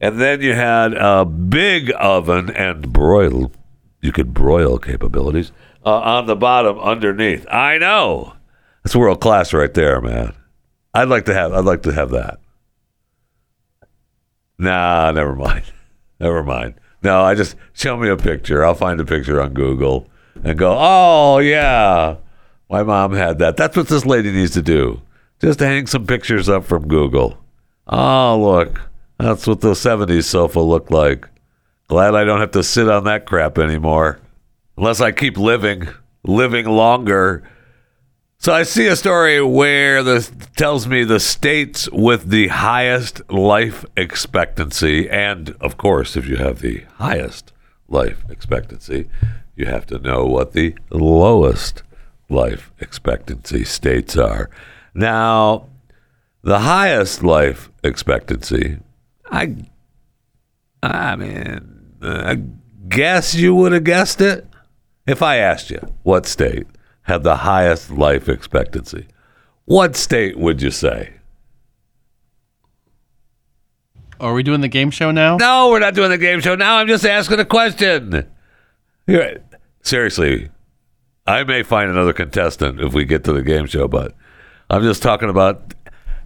And 0.00 0.20
then 0.20 0.40
you 0.40 0.54
had 0.54 0.94
a 0.94 1.24
big 1.24 1.92
oven 1.98 2.50
and 2.50 2.92
broil 2.92 3.52
you 4.00 4.12
could 4.12 4.32
broil 4.32 4.78
capabilities 4.78 5.52
uh, 5.84 5.98
on 5.98 6.26
the 6.26 6.36
bottom 6.36 6.78
underneath. 6.78 7.46
I 7.50 7.78
know. 7.78 8.34
That's 8.82 8.96
world 8.96 9.20
class 9.20 9.52
right 9.52 9.72
there, 9.72 10.00
man. 10.00 10.34
I'd 10.94 11.08
like 11.08 11.26
to 11.26 11.34
have 11.34 11.52
I'd 11.52 11.64
like 11.64 11.82
to 11.82 11.92
have 11.92 12.10
that. 12.10 12.40
Nah, 14.58 15.10
never 15.12 15.34
mind. 15.34 15.64
Never 16.20 16.42
mind. 16.42 16.74
No, 17.02 17.22
I 17.22 17.34
just 17.34 17.56
show 17.72 17.96
me 17.96 18.10
a 18.10 18.16
picture. 18.16 18.62
I'll 18.62 18.74
find 18.74 19.00
a 19.00 19.06
picture 19.06 19.40
on 19.40 19.54
Google 19.54 20.06
and 20.44 20.58
go, 20.58 20.76
oh, 20.78 21.38
yeah, 21.38 22.16
my 22.68 22.82
mom 22.82 23.14
had 23.14 23.38
that. 23.38 23.56
That's 23.56 23.74
what 23.74 23.88
this 23.88 24.04
lady 24.04 24.30
needs 24.30 24.50
to 24.50 24.60
do. 24.60 25.00
Just 25.40 25.60
hang 25.60 25.86
some 25.86 26.06
pictures 26.06 26.46
up 26.50 26.66
from 26.66 26.88
Google. 26.88 27.42
Oh, 27.86 28.38
look, 28.38 28.89
that's 29.22 29.46
what 29.46 29.60
the 29.60 29.72
70s 29.72 30.24
sofa 30.24 30.60
looked 30.60 30.90
like. 30.90 31.28
Glad 31.88 32.14
I 32.14 32.24
don't 32.24 32.40
have 32.40 32.52
to 32.52 32.62
sit 32.62 32.88
on 32.88 33.04
that 33.04 33.26
crap 33.26 33.58
anymore. 33.58 34.20
Unless 34.76 35.00
I 35.00 35.12
keep 35.12 35.36
living, 35.36 35.88
living 36.24 36.66
longer 36.66 37.42
so 38.42 38.54
I 38.54 38.62
see 38.62 38.86
a 38.86 38.96
story 38.96 39.42
where 39.42 40.02
this 40.02 40.32
tells 40.56 40.86
me 40.86 41.04
the 41.04 41.20
states 41.20 41.90
with 41.92 42.30
the 42.30 42.48
highest 42.48 43.20
life 43.30 43.84
expectancy, 43.98 45.10
and 45.10 45.54
of 45.60 45.76
course, 45.76 46.16
if 46.16 46.26
you 46.26 46.36
have 46.36 46.60
the 46.60 46.84
highest 46.94 47.52
life 47.86 48.24
expectancy, 48.30 49.10
you 49.56 49.66
have 49.66 49.84
to 49.88 49.98
know 49.98 50.24
what 50.24 50.54
the 50.54 50.74
lowest 50.88 51.82
life 52.30 52.72
expectancy 52.80 53.62
states 53.62 54.16
are. 54.16 54.48
Now, 54.94 55.66
the 56.40 56.60
highest 56.60 57.22
life 57.22 57.70
expectancy, 57.84 58.78
I, 59.30 59.54
I 60.82 61.16
mean, 61.16 61.94
I 62.02 62.42
guess 62.88 63.34
you 63.34 63.54
would 63.54 63.72
have 63.72 63.84
guessed 63.84 64.20
it 64.20 64.46
if 65.06 65.22
I 65.22 65.36
asked 65.36 65.70
you 65.70 65.80
what 66.02 66.26
state 66.26 66.66
had 67.02 67.22
the 67.22 67.36
highest 67.36 67.90
life 67.90 68.28
expectancy. 68.28 69.06
What 69.64 69.96
state 69.96 70.38
would 70.38 70.60
you 70.62 70.70
say? 70.70 71.14
Are 74.18 74.34
we 74.34 74.42
doing 74.42 74.60
the 74.60 74.68
game 74.68 74.90
show 74.90 75.10
now? 75.10 75.36
No, 75.36 75.70
we're 75.70 75.78
not 75.78 75.94
doing 75.94 76.10
the 76.10 76.18
game 76.18 76.40
show 76.40 76.54
now. 76.54 76.76
I'm 76.76 76.88
just 76.88 77.06
asking 77.06 77.40
a 77.40 77.44
question. 77.44 78.26
Seriously, 79.82 80.50
I 81.26 81.42
may 81.44 81.62
find 81.62 81.90
another 81.90 82.12
contestant 82.12 82.80
if 82.80 82.92
we 82.92 83.04
get 83.04 83.24
to 83.24 83.32
the 83.32 83.42
game 83.42 83.66
show, 83.66 83.88
but 83.88 84.14
I'm 84.68 84.82
just 84.82 85.02
talking 85.02 85.30
about 85.30 85.74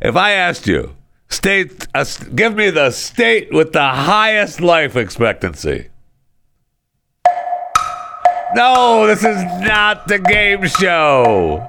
if 0.00 0.16
I 0.16 0.32
asked 0.32 0.66
you, 0.66 0.96
state, 1.34 1.86
uh, 1.94 2.04
give 2.34 2.54
me 2.54 2.70
the 2.70 2.90
state 2.90 3.52
with 3.52 3.72
the 3.72 3.86
highest 3.86 4.60
life 4.60 4.96
expectancy. 4.96 5.88
No, 8.54 9.06
this 9.06 9.24
is 9.24 9.42
not 9.66 10.06
the 10.06 10.18
game 10.20 10.66
show. 10.68 11.68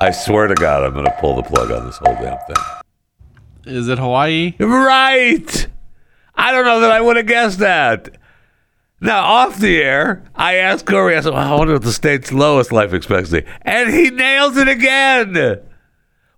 I 0.00 0.12
swear 0.12 0.46
to 0.46 0.54
God, 0.54 0.84
I'm 0.84 0.92
going 0.92 1.06
to 1.06 1.16
pull 1.20 1.34
the 1.34 1.42
plug 1.42 1.72
on 1.72 1.86
this 1.86 1.96
whole 1.96 2.14
damn 2.14 2.38
thing. 2.46 2.56
Is 3.64 3.88
it 3.88 3.98
Hawaii? 3.98 4.54
Right. 4.60 5.66
I 6.36 6.52
don't 6.52 6.64
know 6.64 6.80
that 6.80 6.92
I 6.92 7.00
would 7.00 7.16
have 7.16 7.26
guessed 7.26 7.58
that. 7.58 8.16
Now, 9.00 9.24
off 9.24 9.58
the 9.58 9.82
air, 9.82 10.24
I 10.36 10.54
asked 10.54 10.86
Corey, 10.86 11.16
I 11.16 11.20
said, 11.20 11.32
well, 11.32 11.52
I 11.52 11.56
wonder 11.56 11.72
what 11.72 11.82
the 11.82 11.92
state's 11.92 12.32
lowest 12.32 12.70
life 12.70 12.92
expectancy. 12.92 13.44
And 13.62 13.90
he 13.90 14.10
nails 14.10 14.56
it 14.56 14.68
again. 14.68 15.60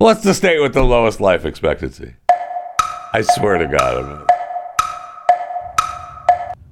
What's 0.00 0.22
the 0.22 0.32
state 0.32 0.60
with 0.62 0.72
the 0.72 0.82
lowest 0.82 1.20
life 1.20 1.44
expectancy? 1.44 2.14
I 3.12 3.20
swear 3.20 3.58
to 3.58 3.66
God, 3.66 3.98
I'm. 3.98 4.26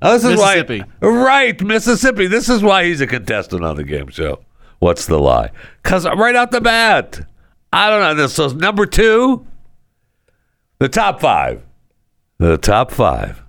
Oh, 0.00 0.12
this 0.14 0.24
is 0.24 0.30
Mississippi. 0.30 0.82
why, 1.00 1.08
right, 1.10 1.62
Mississippi. 1.62 2.26
This 2.26 2.48
is 2.48 2.62
why 2.62 2.84
he's 2.84 3.02
a 3.02 3.06
contestant 3.06 3.62
on 3.64 3.76
the 3.76 3.84
game 3.84 4.08
show. 4.08 4.40
What's 4.78 5.04
the 5.04 5.18
lie? 5.18 5.50
Because 5.82 6.06
right 6.06 6.34
out 6.34 6.52
the 6.52 6.62
bat, 6.62 7.20
I 7.70 7.90
don't 7.90 8.00
know. 8.00 8.14
This 8.14 8.32
so 8.32 8.48
number 8.48 8.86
two, 8.86 9.46
the 10.78 10.88
top 10.88 11.20
five, 11.20 11.60
the 12.38 12.56
top 12.56 12.90
five 12.90 13.42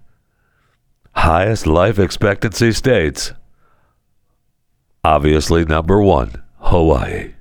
highest 1.13 1.65
life 1.65 1.97
expectancy 1.97 2.73
states. 2.73 3.31
Obviously, 5.05 5.63
number 5.63 6.01
one, 6.01 6.43
Hawaii. 6.57 7.35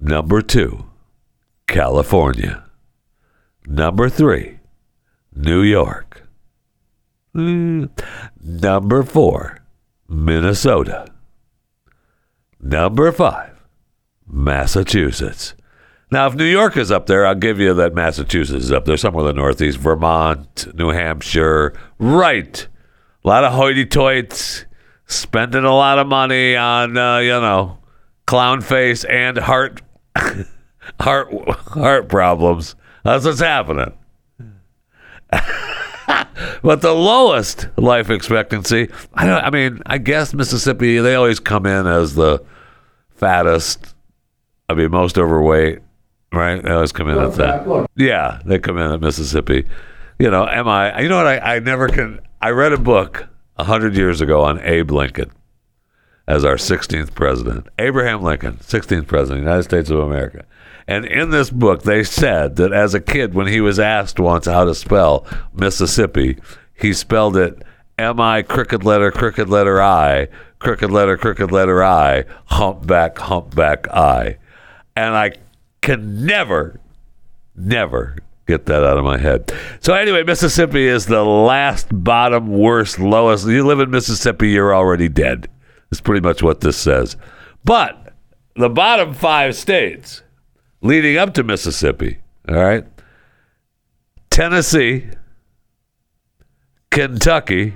Number 0.00 0.40
two, 0.40 0.86
California. 1.66 2.64
Number 3.66 4.08
three, 4.08 4.58
New 5.34 5.62
York. 5.62 6.22
Mm. 7.34 7.90
Number 8.40 9.02
four, 9.02 9.58
Minnesota. 10.08 11.06
Number 12.60 13.10
five, 13.12 13.62
Massachusetts. 14.26 15.54
Now, 16.10 16.26
if 16.28 16.34
New 16.34 16.44
York 16.44 16.76
is 16.76 16.92
up 16.92 17.06
there, 17.06 17.26
I'll 17.26 17.34
give 17.34 17.58
you 17.58 17.74
that 17.74 17.94
Massachusetts 17.94 18.64
is 18.64 18.72
up 18.72 18.84
there, 18.84 18.96
somewhere 18.96 19.28
in 19.28 19.34
the 19.34 19.40
Northeast, 19.40 19.78
Vermont, 19.78 20.72
New 20.74 20.90
Hampshire. 20.90 21.74
Right. 21.98 22.68
A 23.24 23.28
lot 23.28 23.44
of 23.44 23.52
hoity 23.52 23.84
toits 23.84 24.64
spending 25.06 25.64
a 25.64 25.74
lot 25.74 25.98
of 25.98 26.06
money 26.06 26.56
on, 26.56 26.96
uh, 26.96 27.18
you 27.18 27.30
know, 27.30 27.78
clown 28.26 28.60
face 28.60 29.04
and 29.04 29.36
heart, 29.38 29.82
heart, 31.00 31.28
heart 31.48 32.08
problems. 32.08 32.74
That's 33.02 33.24
what's 33.24 33.40
happening. 33.40 33.92
but 36.62 36.80
the 36.80 36.92
lowest 36.94 37.68
life 37.76 38.10
expectancy, 38.10 38.88
I 39.14 39.26
don't. 39.26 39.44
I 39.44 39.50
mean, 39.50 39.80
I 39.86 39.98
guess 39.98 40.32
Mississippi. 40.32 40.98
They 40.98 41.14
always 41.14 41.40
come 41.40 41.66
in 41.66 41.86
as 41.86 42.14
the 42.14 42.42
fattest. 43.16 43.94
I 44.68 44.74
mean, 44.74 44.90
most 44.90 45.18
overweight, 45.18 45.80
right? 46.32 46.62
They 46.62 46.70
always 46.70 46.92
come 46.92 47.08
in 47.08 47.18
at 47.18 47.34
that. 47.34 47.88
Yeah, 47.96 48.40
they 48.44 48.58
come 48.58 48.78
in 48.78 48.90
at 48.90 49.00
Mississippi. 49.00 49.66
You 50.18 50.30
know, 50.30 50.46
am 50.46 50.68
I? 50.68 51.00
You 51.00 51.08
know 51.08 51.16
what? 51.16 51.26
I, 51.26 51.56
I 51.56 51.58
never 51.58 51.88
can. 51.88 52.20
I 52.40 52.50
read 52.50 52.72
a 52.72 52.78
book 52.78 53.26
a 53.56 53.64
hundred 53.64 53.96
years 53.96 54.20
ago 54.20 54.42
on 54.42 54.60
Abe 54.60 54.90
Lincoln 54.90 55.30
as 56.26 56.44
our 56.44 56.56
16th 56.56 57.14
president, 57.14 57.68
Abraham 57.78 58.22
Lincoln, 58.22 58.56
16th 58.58 59.06
president 59.06 59.40
of 59.40 59.44
the 59.44 59.50
United 59.50 59.62
States 59.64 59.90
of 59.90 59.98
America. 59.98 60.44
And 60.86 61.04
in 61.04 61.30
this 61.30 61.50
book, 61.50 61.82
they 61.82 62.04
said 62.04 62.56
that 62.56 62.72
as 62.72 62.94
a 62.94 63.00
kid, 63.00 63.34
when 63.34 63.46
he 63.46 63.60
was 63.60 63.78
asked 63.78 64.18
once 64.18 64.46
how 64.46 64.64
to 64.64 64.74
spell 64.74 65.26
Mississippi, 65.54 66.38
he 66.74 66.92
spelled 66.92 67.36
it 67.36 67.62
M 67.98 68.20
I 68.20 68.42
crooked 68.42 68.84
letter, 68.84 69.10
crooked 69.10 69.48
letter 69.48 69.80
I, 69.80 70.28
crooked 70.58 70.90
letter, 70.90 71.16
crooked 71.16 71.52
letter 71.52 71.82
I, 71.82 72.24
humpback, 72.46 73.18
humpback 73.18 73.88
I. 73.88 74.38
And 74.96 75.14
I 75.14 75.32
can 75.80 76.26
never, 76.26 76.80
never 77.54 78.16
Get 78.46 78.66
that 78.66 78.84
out 78.84 78.98
of 78.98 79.04
my 79.04 79.16
head. 79.16 79.50
So 79.80 79.94
anyway, 79.94 80.22
Mississippi 80.22 80.86
is 80.86 81.06
the 81.06 81.24
last 81.24 81.86
bottom, 81.90 82.48
worst, 82.48 82.98
lowest. 82.98 83.46
You 83.46 83.66
live 83.66 83.80
in 83.80 83.90
Mississippi, 83.90 84.50
you're 84.50 84.74
already 84.74 85.08
dead. 85.08 85.48
That's 85.94 86.00
pretty 86.00 86.26
much 86.26 86.42
what 86.42 86.60
this 86.60 86.76
says. 86.76 87.16
But 87.62 88.14
the 88.56 88.68
bottom 88.68 89.14
five 89.14 89.54
states 89.54 90.24
leading 90.80 91.16
up 91.16 91.34
to 91.34 91.44
Mississippi, 91.44 92.18
all 92.48 92.56
right? 92.56 92.84
Tennessee, 94.28 95.08
Kentucky, 96.90 97.74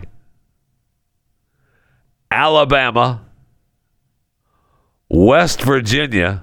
Alabama, 2.32 3.24
West 5.08 5.62
Virginia, 5.62 6.42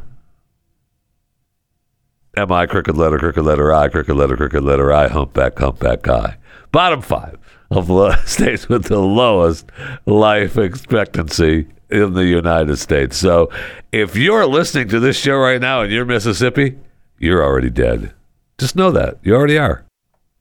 M 2.38 2.54
I 2.54 2.68
crooked 2.68 2.96
letter, 2.96 3.20
crooked 3.20 3.44
letter 3.44 3.74
I, 3.74 3.90
crooked 3.90 4.16
letter, 4.16 4.38
crooked 4.38 4.64
letter 4.64 4.94
I, 4.94 5.10
humpback, 5.10 5.60
humpback 5.60 6.08
I. 6.08 6.38
Bottom 6.72 7.02
five 7.02 7.38
of 7.72 7.90
states 8.28 8.70
with 8.70 8.86
the 8.86 9.00
lowest 9.00 9.66
life 10.06 10.58
expectancy 10.58 11.68
in 11.90 12.14
the 12.14 12.26
United 12.26 12.78
States. 12.78 13.18
So 13.18 13.50
if 13.92 14.16
you're 14.16 14.46
listening 14.46 14.88
to 14.90 15.00
this 15.00 15.18
show 15.18 15.38
right 15.38 15.62
now 15.62 15.82
and 15.82 15.92
you're 15.92 16.06
Mississippi, 16.06 16.78
you're 17.20 17.44
already 17.44 17.70
dead. 17.70 18.14
Just 18.58 18.76
know 18.76 18.92
that. 18.92 19.18
You 19.24 19.36
already 19.36 19.58
are 19.58 19.86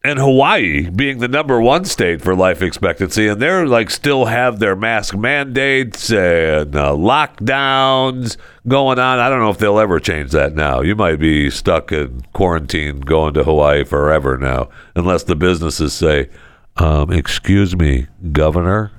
and 0.05 0.19
Hawaii 0.19 0.91
being 0.91 1.19
the 1.19 1.29
number 1.29 1.59
one 1.59 1.87
state 1.87 2.21
for 2.21 2.37
life 2.37 2.61
expectancy, 2.61 3.27
and 3.27 3.41
they're 3.41 3.67
like 3.67 3.89
still 3.89 4.27
have 4.27 4.59
their 4.59 4.77
mask 4.77 5.17
mandates 5.17 6.13
and 6.13 6.77
uh, 6.77 6.93
lockdowns 6.93 8.37
going 8.69 8.99
on. 8.99 9.19
I 9.19 9.31
don't 9.31 9.41
know 9.41 9.49
if 9.49 9.57
they'll 9.57 9.79
ever 9.79 9.99
change 9.99 10.33
that 10.33 10.55
now. 10.55 10.83
You 10.83 10.95
might 10.95 11.19
be 11.19 11.49
stuck 11.49 11.91
in 11.91 12.21
quarantine 12.35 13.01
going 13.01 13.33
to 13.35 13.45
Hawaii 13.45 13.85
forever 13.85 14.37
now, 14.37 14.69
unless 14.95 15.25
the 15.25 15.37
businesses 15.37 15.95
say, 15.95 16.29
um, 16.77 17.13
"Excuse 17.13 17.77
me, 17.77 18.07
Governor, 18.33 18.93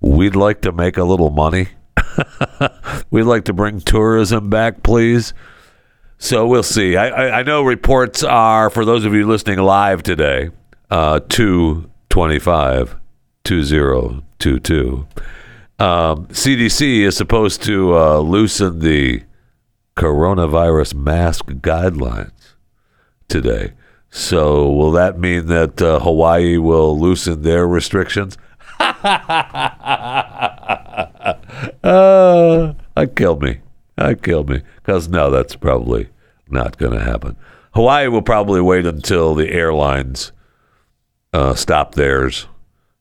we'd 0.00 0.36
like 0.36 0.60
to 0.62 0.72
make 0.72 0.96
a 0.96 1.04
little 1.04 1.30
money. 1.30 1.68
we'd 3.10 3.22
like 3.22 3.44
to 3.44 3.52
bring 3.52 3.80
tourism 3.80 4.50
back, 4.50 4.82
please." 4.82 5.32
So 6.18 6.46
we'll 6.46 6.62
see. 6.62 6.96
I, 6.96 7.08
I, 7.08 7.38
I 7.38 7.42
know 7.42 7.62
reports 7.62 8.22
are, 8.22 8.68
for 8.68 8.84
those 8.84 9.06
of 9.06 9.14
you 9.14 9.26
listening 9.26 9.58
live 9.58 10.02
today, 10.02 10.50
uh, 10.90 11.20
225 11.28 12.96
2022. 13.44 15.06
Um, 15.78 16.26
CDC 16.26 17.00
is 17.00 17.16
supposed 17.16 17.62
to 17.62 17.96
uh, 17.96 18.18
loosen 18.18 18.80
the 18.80 19.22
coronavirus 19.96 20.94
mask 20.94 21.46
guidelines 21.46 22.54
today. 23.28 23.72
So 24.10 24.68
will 24.70 24.90
that 24.92 25.18
mean 25.18 25.46
that 25.46 25.80
uh, 25.80 26.00
Hawaii 26.00 26.56
will 26.58 26.98
loosen 26.98 27.42
their 27.42 27.66
restrictions? 27.66 28.36
uh, 28.80 28.94
that 31.82 33.12
killed 33.14 33.42
me. 33.42 33.60
That 33.96 34.22
killed 34.22 34.50
me. 34.50 34.62
Because 34.76 35.08
no, 35.08 35.30
that's 35.30 35.54
probably 35.54 36.08
not 36.48 36.76
going 36.76 36.92
to 36.92 37.04
happen. 37.04 37.36
Hawaii 37.74 38.08
will 38.08 38.22
probably 38.22 38.60
wait 38.60 38.84
until 38.84 39.34
the 39.34 39.50
airlines 39.50 40.32
uh, 41.32 41.54
stop 41.54 41.94
theirs. 41.94 42.48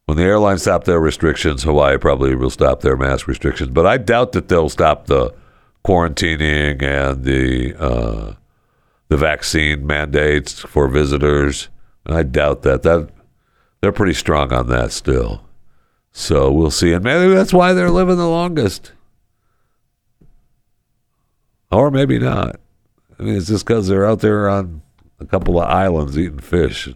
When 0.06 0.18
the 0.18 0.24
airlines 0.24 0.64
stop 0.64 0.84
their 0.84 1.00
restrictions, 1.00 1.64
Hawaii 1.64 1.98
probably 1.98 2.36
will 2.36 2.50
stop 2.50 2.82
their 2.82 2.98
mask 2.98 3.28
restrictions. 3.28 3.72
But 3.72 3.88
I 3.88 3.98
doubt 3.98 4.34
that 4.34 4.48
they'll 4.48 4.70
stop 4.70 5.08
the 5.08 5.34
quarantining 5.86 6.82
and 6.84 7.24
the 7.24 7.76
uh, 7.80 8.34
the 9.10 9.18
vaccine 9.18 9.86
mandates 9.86 10.62
for 10.62 10.88
visitors. 10.88 11.70
I 12.06 12.24
doubt 12.24 12.64
that. 12.64 12.84
That 12.84 13.10
they're 13.82 13.92
pretty 13.92 14.14
strong 14.14 14.52
on 14.54 14.68
that 14.68 14.92
still. 14.92 15.44
So 16.12 16.52
we'll 16.52 16.72
see. 16.72 16.94
And 16.94 17.04
maybe 17.04 17.34
that's 17.34 17.54
why 17.54 17.74
they're 17.74 17.92
living 17.92 18.18
the 18.18 18.28
longest. 18.28 18.94
Or 21.72 21.92
maybe 21.92 22.18
not. 22.18 22.60
I 23.20 23.24
mean, 23.24 23.36
it's 23.36 23.48
just 23.48 23.66
because 23.66 23.88
they're 23.88 24.08
out 24.08 24.22
there 24.22 24.50
on 24.50 24.82
a 25.20 25.26
couple 25.26 25.60
of 25.60 25.70
islands 25.70 26.18
eating 26.18 26.40
fish. 26.40 26.90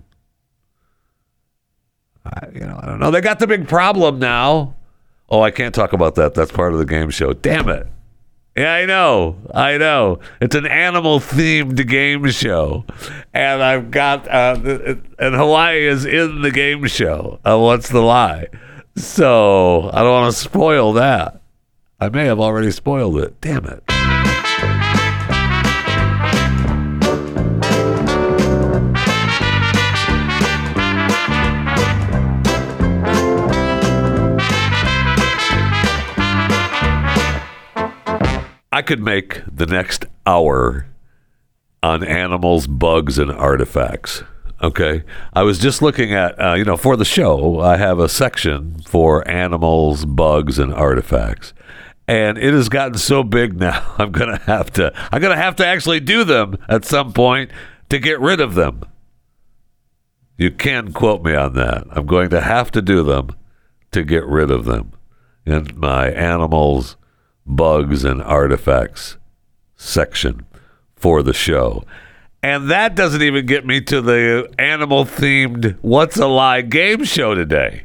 I, 2.25 2.47
you 2.53 2.61
know, 2.61 2.79
I 2.81 2.85
don't 2.85 2.99
know. 2.99 3.11
They 3.11 3.21
got 3.21 3.39
the 3.39 3.47
big 3.47 3.67
problem 3.67 4.19
now. 4.19 4.75
Oh, 5.29 5.41
I 5.41 5.51
can't 5.51 5.75
talk 5.75 5.93
about 5.93 6.15
that. 6.15 6.33
That's 6.33 6.51
part 6.51 6.73
of 6.73 6.79
the 6.79 6.85
game 6.85 7.09
show. 7.09 7.33
Damn 7.33 7.69
it. 7.69 7.87
Yeah, 8.55 8.73
I 8.73 8.85
know. 8.85 9.37
I 9.53 9.77
know. 9.77 10.19
It's 10.39 10.55
an 10.55 10.67
animal 10.67 11.19
themed 11.19 11.87
game 11.87 12.29
show. 12.29 12.85
And 13.33 13.63
I've 13.63 13.89
got, 13.89 14.27
uh, 14.27 14.95
and 15.17 15.35
Hawaii 15.35 15.85
is 15.87 16.05
in 16.05 16.43
the 16.43 16.51
game 16.51 16.85
show. 16.85 17.39
Uh, 17.43 17.57
what's 17.57 17.89
the 17.89 18.01
lie? 18.01 18.47
So 18.95 19.89
I 19.91 20.01
don't 20.03 20.11
want 20.11 20.33
to 20.35 20.39
spoil 20.39 20.93
that. 20.93 21.41
I 21.99 22.09
may 22.09 22.25
have 22.25 22.39
already 22.39 22.69
spoiled 22.69 23.17
it. 23.17 23.41
Damn 23.41 23.65
it. 23.65 23.83
I 38.73 38.81
could 38.81 39.01
make 39.01 39.43
the 39.45 39.67
next 39.67 40.07
hour 40.25 40.87
on 41.83 42.03
animals, 42.03 42.65
bugs, 42.65 43.19
and 43.19 43.31
artifacts. 43.31 44.23
Okay. 44.63 45.03
I 45.31 45.43
was 45.43 45.59
just 45.59 45.83
looking 45.83 46.11
at, 46.11 46.41
uh, 46.41 46.55
you 46.55 46.65
know, 46.65 46.75
for 46.75 46.97
the 46.97 47.05
show, 47.05 47.59
I 47.59 47.77
have 47.77 47.99
a 47.99 48.09
section 48.09 48.79
for 48.87 49.27
animals, 49.29 50.05
bugs, 50.05 50.57
and 50.57 50.73
artifacts. 50.73 51.53
And 52.07 52.39
it 52.39 52.51
has 52.51 52.67
gotten 52.67 52.97
so 52.97 53.21
big 53.21 53.59
now, 53.59 53.93
I'm 53.99 54.11
to 54.11 54.41
have 54.47 54.71
to, 54.71 54.91
I'm 55.11 55.21
to 55.21 55.35
have 55.35 55.55
to 55.57 55.67
actually 55.67 55.99
do 55.99 56.23
them 56.23 56.57
at 56.67 56.83
some 56.83 57.13
point 57.13 57.51
to 57.89 57.99
get 57.99 58.19
rid 58.19 58.41
of 58.41 58.55
them. 58.55 58.81
You 60.35 60.49
can 60.49 60.93
quote 60.93 61.23
me 61.23 61.35
on 61.35 61.53
that. 61.53 61.85
I'm 61.91 62.07
going 62.07 62.31
to 62.31 62.41
have 62.41 62.71
to 62.71 62.81
do 62.81 63.03
them 63.03 63.35
to 63.91 64.03
get 64.03 64.25
rid 64.25 64.49
of 64.49 64.65
them 64.65 64.93
And 65.45 65.77
my 65.77 66.09
animals, 66.09 66.97
bugs 67.45 68.03
and 68.03 68.21
artifacts 68.21 69.17
section 69.75 70.45
for 70.95 71.21
the 71.23 71.33
show. 71.33 71.83
And 72.41 72.69
that 72.71 72.95
doesn't 72.95 73.21
even 73.21 73.45
get 73.45 73.65
me 73.65 73.79
to 73.81 74.01
the 74.01 74.51
animal 74.59 75.05
themed 75.05 75.77
What's 75.81 76.17
a 76.17 76.27
Lie 76.27 76.61
game 76.61 77.05
show 77.05 77.35
today. 77.35 77.83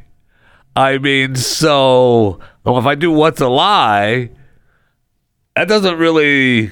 I 0.75 0.97
mean, 0.97 1.35
so 1.35 2.39
well, 2.63 2.77
if 2.77 2.85
I 2.85 2.95
do 2.95 3.11
What's 3.11 3.41
a 3.41 3.47
Lie, 3.47 4.31
that 5.55 5.67
doesn't 5.67 5.97
really 5.97 6.71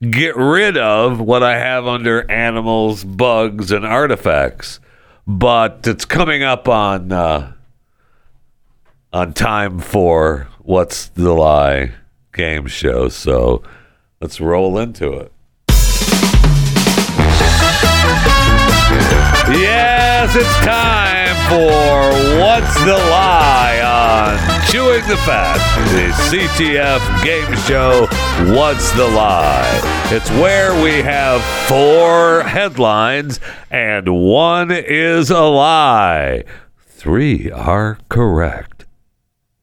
get 0.00 0.36
rid 0.36 0.76
of 0.76 1.20
what 1.20 1.42
I 1.42 1.58
have 1.58 1.86
under 1.86 2.30
animals, 2.30 3.02
bugs, 3.04 3.72
and 3.72 3.84
artifacts. 3.84 4.78
But 5.26 5.80
it's 5.84 6.04
coming 6.04 6.44
up 6.44 6.68
on 6.68 7.10
uh, 7.10 7.52
on 9.12 9.32
time 9.32 9.80
for 9.80 10.48
What's 10.60 11.08
the 11.08 11.32
Lie 11.32 11.92
game 12.36 12.66
show. 12.66 13.08
So 13.08 13.62
let's 14.20 14.40
roll 14.40 14.78
into 14.78 15.12
it. 15.14 15.32
Yes, 19.48 20.34
it's 20.34 20.56
time 20.64 21.34
for 21.48 22.40
What's 22.40 22.74
the 22.84 22.96
Lie 22.96 23.80
on 23.80 24.36
Chewing 24.66 25.06
the 25.08 25.16
Fat, 25.18 25.58
the 25.92 26.36
CTF 26.36 27.24
game 27.24 27.54
show. 27.58 28.06
What's 28.54 28.90
the 28.92 29.06
Lie? 29.06 29.80
It's 30.10 30.30
where 30.32 30.74
we 30.82 31.02
have 31.02 31.42
four 31.68 32.42
headlines 32.42 33.40
and 33.70 34.08
one 34.08 34.70
is 34.70 35.30
a 35.30 35.42
lie. 35.42 36.44
Three 36.78 37.50
are 37.50 37.98
correct. 38.08 38.75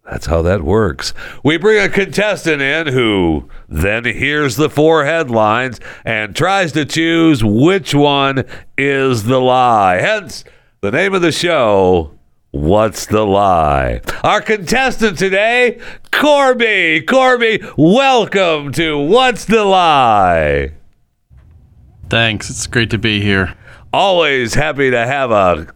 That's 0.06 0.26
how 0.26 0.41
that 0.41 0.64
works. 0.64 1.14
We 1.43 1.58
bring 1.58 1.84
a 1.84 1.88
contestant 1.88 2.62
in 2.62 2.88
who 2.88 3.49
then 3.70 4.04
hears 4.04 4.58
the 4.58 4.70
four 4.70 5.06
headlines 5.06 5.80
and 6.04 6.36
tries 6.36 6.74
to 6.74 6.84
choose 6.84 7.43
which 7.43 7.95
one 7.95 8.43
is 8.78 9.24
the 9.24 9.39
lie. 9.39 10.01
Hence, 10.01 10.43
the 10.82 10.91
name 10.91 11.14
of 11.14 11.22
the 11.22 11.32
show, 11.32 12.12
What's 12.54 13.08
the 13.08 13.26
Lie? 13.26 14.01
Our 14.24 14.39
contestant 14.39 15.18
today, 15.18 15.80
Corby. 16.12 17.01
Corby, 17.01 17.64
welcome 17.78 18.72
to 18.74 18.99
What's 18.99 19.45
the 19.45 19.64
Lie? 19.64 20.74
Thanks. 22.12 22.51
It's 22.51 22.68
great 22.68 22.91
to 22.91 22.99
be 22.99 23.22
here. 23.22 23.56
Always 23.91 24.54
happy 24.54 24.91
to 24.91 25.04
have 25.04 25.32
a 25.32 25.74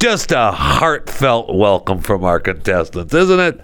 just 0.00 0.32
a 0.32 0.50
heartfelt 0.50 1.54
welcome 1.54 2.00
from 2.00 2.24
our 2.24 2.40
contestants, 2.40 3.12
isn't 3.12 3.38
it? 3.38 3.60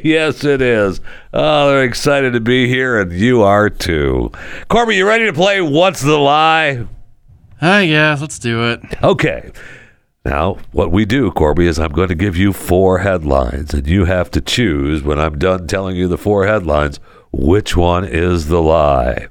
yes, 0.04 0.42
it 0.42 0.60
is. 0.60 1.00
Oh, 1.32 1.68
they're 1.68 1.84
excited 1.84 2.32
to 2.32 2.40
be 2.40 2.66
here, 2.66 3.00
and 3.00 3.12
you 3.12 3.42
are 3.42 3.70
too. 3.70 4.32
Corby, 4.68 4.96
you 4.96 5.06
ready 5.06 5.26
to 5.26 5.32
play 5.32 5.60
What's 5.60 6.00
the 6.00 6.18
Lie? 6.18 6.84
Ah, 7.62 7.78
yeah, 7.78 8.16
let's 8.20 8.40
do 8.40 8.72
it. 8.72 8.80
Okay. 9.04 9.52
Now, 10.24 10.58
what 10.72 10.90
we 10.90 11.04
do, 11.04 11.30
Corby, 11.30 11.68
is 11.68 11.78
I'm 11.78 11.92
going 11.92 12.08
to 12.08 12.16
give 12.16 12.36
you 12.36 12.52
four 12.52 12.98
headlines, 12.98 13.72
and 13.72 13.86
you 13.86 14.04
have 14.04 14.32
to 14.32 14.40
choose 14.40 15.04
when 15.04 15.20
I'm 15.20 15.38
done 15.38 15.68
telling 15.68 15.94
you 15.94 16.08
the 16.08 16.18
four 16.18 16.46
headlines 16.46 16.98
which 17.30 17.76
one 17.76 18.04
is 18.04 18.48
the 18.48 18.60
lie. 18.60 19.28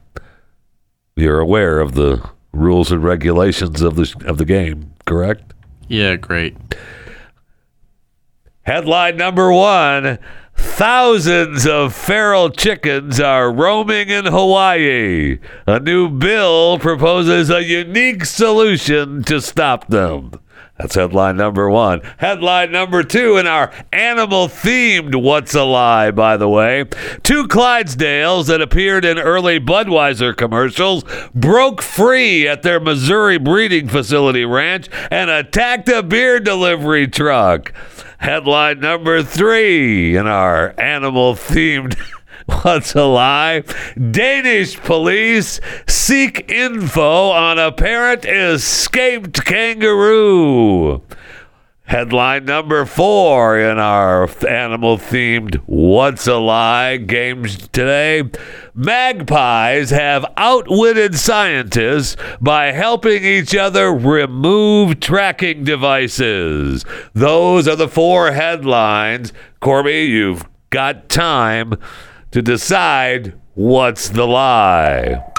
You're 1.18 1.40
aware 1.40 1.82
of 1.82 1.96
the 1.96 2.28
rules 2.54 2.90
and 2.90 3.04
regulations 3.04 3.82
of 3.82 3.96
the 3.96 4.16
of 4.26 4.38
the 4.38 4.46
game, 4.46 4.94
correct? 5.06 5.54
Yeah, 5.88 6.16
great. 6.16 6.56
Headline 8.64 9.18
number 9.18 9.52
one 9.52 10.20
Thousands 10.58 11.66
of 11.68 11.96
feral 11.96 12.50
chickens 12.50 13.20
are 13.20 13.52
roaming 13.52 14.10
in 14.10 14.26
Hawaii. 14.26 15.40
A 15.66 15.80
new 15.80 16.10
bill 16.10 16.78
proposes 16.80 17.50
a 17.50 17.64
unique 17.64 18.26
solution 18.26 19.24
to 19.24 19.40
stop 19.40 19.88
them. 19.88 20.32
That's 20.78 20.94
headline 20.94 21.38
number 21.38 21.70
one. 21.70 22.02
Headline 22.18 22.72
number 22.72 23.02
two 23.04 23.38
in 23.38 23.48
our 23.48 23.72
animal 23.92 24.48
themed 24.48 25.16
What's 25.16 25.56
a 25.56 25.64
Lie, 25.64 26.12
by 26.12 26.38
the 26.38 26.48
way. 26.48 26.86
Two 27.24 27.48
Clydesdales 27.48 28.46
that 28.48 28.62
appeared 28.62 29.04
in 29.04 29.18
early 29.18 29.60
Budweiser 29.60 30.38
commercials 30.38 31.04
broke 31.34 31.82
free 31.82 32.48
at 32.48 32.62
their 32.62 32.80
Missouri 32.80 33.40
breeding 33.40 33.90
facility 33.90 34.46
ranch 34.46 34.88
and 35.10 35.32
attacked 35.32 35.90
a 35.90 36.04
beer 36.04 36.40
delivery 36.40 37.08
truck. 37.08 37.74
Headline 38.20 38.80
number 38.80 39.24
three 39.24 40.16
in 40.16 40.28
our 40.28 40.80
animal 40.80 41.34
themed 41.34 41.98
What's 42.48 42.96
a 42.96 43.04
lie? 43.04 43.64
Danish 44.12 44.78
police 44.78 45.60
seek 45.86 46.50
info 46.50 47.30
on 47.30 47.60
apparent 47.60 48.24
escaped 48.24 49.44
kangaroo. 49.44 51.02
Headline 51.84 52.46
number 52.46 52.86
four 52.86 53.58
in 53.60 53.78
our 53.78 54.30
animal 54.46 54.98
themed 54.98 55.56
What's 55.66 56.28
a 56.28 56.36
Lie 56.36 56.98
games 56.98 57.68
today. 57.70 58.30
Magpies 58.74 59.90
have 59.90 60.26
outwitted 60.38 61.16
scientists 61.16 62.16
by 62.42 62.72
helping 62.72 63.24
each 63.24 63.56
other 63.56 63.94
remove 63.94 65.02
tracking 65.02 65.66
devices. 65.66 66.86
Those 67.14 67.68
are 67.68 67.78
the 67.78 67.90
four 67.90 68.32
headlines. 68.32 69.32
Corby, 69.60 70.06
you've 70.06 70.46
got 70.70 71.08
time 71.10 71.74
to 72.38 72.44
decide 72.44 73.34
what's 73.56 74.10
the 74.10 74.24
lie. 74.24 75.37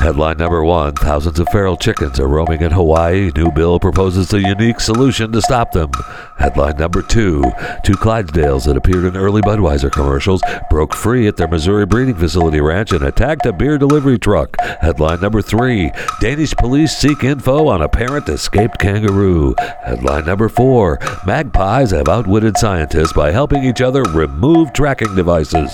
Headline 0.00 0.36
number 0.36 0.62
one 0.62 0.94
Thousands 0.94 1.40
of 1.40 1.48
feral 1.48 1.76
chickens 1.76 2.20
are 2.20 2.28
roaming 2.28 2.62
in 2.62 2.70
Hawaii. 2.70 3.32
New 3.34 3.50
bill 3.50 3.80
proposes 3.80 4.32
a 4.32 4.40
unique 4.40 4.78
solution 4.78 5.32
to 5.32 5.42
stop 5.42 5.72
them. 5.72 5.90
Headline 6.38 6.76
number 6.76 7.02
two 7.02 7.42
Two 7.82 7.94
Clydesdales 7.94 8.66
that 8.66 8.76
appeared 8.76 9.04
in 9.04 9.16
early 9.16 9.42
Budweiser 9.42 9.90
commercials 9.90 10.40
broke 10.70 10.94
free 10.94 11.26
at 11.26 11.36
their 11.36 11.48
Missouri 11.48 11.84
breeding 11.84 12.14
facility 12.14 12.60
ranch 12.60 12.92
and 12.92 13.02
attacked 13.02 13.44
a 13.46 13.52
beer 13.52 13.76
delivery 13.76 14.18
truck. 14.18 14.56
Headline 14.60 15.20
number 15.20 15.42
three 15.42 15.90
Danish 16.20 16.54
police 16.54 16.96
seek 16.96 17.24
info 17.24 17.66
on 17.66 17.82
apparent 17.82 18.28
escaped 18.28 18.78
kangaroo. 18.78 19.56
Headline 19.84 20.26
number 20.26 20.48
four 20.48 21.00
Magpies 21.26 21.90
have 21.90 22.08
outwitted 22.08 22.56
scientists 22.56 23.12
by 23.12 23.32
helping 23.32 23.64
each 23.64 23.80
other 23.80 24.02
remove 24.02 24.72
tracking 24.72 25.16
devices. 25.16 25.72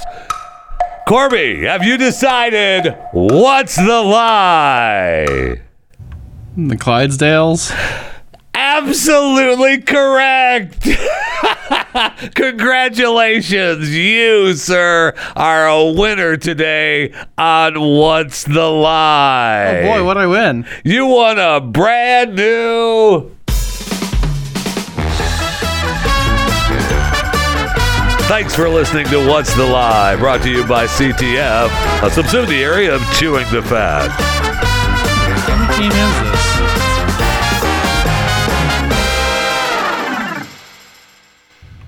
Corby, 1.06 1.64
have 1.64 1.84
you 1.84 1.98
decided 1.98 2.96
what's 3.12 3.76
the 3.76 4.00
lie? 4.02 5.60
The 6.56 6.76
Clydesdales? 6.76 7.70
Absolutely 8.54 9.82
correct. 9.82 10.88
Congratulations. 12.34 13.94
You, 13.94 14.54
sir, 14.54 15.12
are 15.36 15.68
a 15.68 15.92
winner 15.92 16.38
today 16.38 17.12
on 17.36 17.78
What's 17.78 18.44
the 18.44 18.66
Lie? 18.66 19.82
Oh 19.82 19.82
boy, 19.82 20.04
what'd 20.04 20.22
I 20.22 20.26
win? 20.26 20.66
You 20.84 21.06
won 21.06 21.38
a 21.38 21.60
brand 21.60 22.34
new. 22.34 23.30
Thanks 28.26 28.54
for 28.54 28.70
listening 28.70 29.06
to 29.08 29.28
What's 29.28 29.54
the 29.54 29.66
Lie, 29.66 30.16
brought 30.16 30.40
to 30.42 30.50
you 30.50 30.66
by 30.66 30.86
CTF, 30.86 31.68
a 32.02 32.10
subsidiary 32.10 32.86
of 32.88 33.02
Chewing 33.12 33.46
the 33.52 33.62
Fat. 33.62 34.08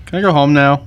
Can 0.04 0.18
I 0.18 0.20
go 0.20 0.32
home 0.32 0.52
now? 0.52 0.86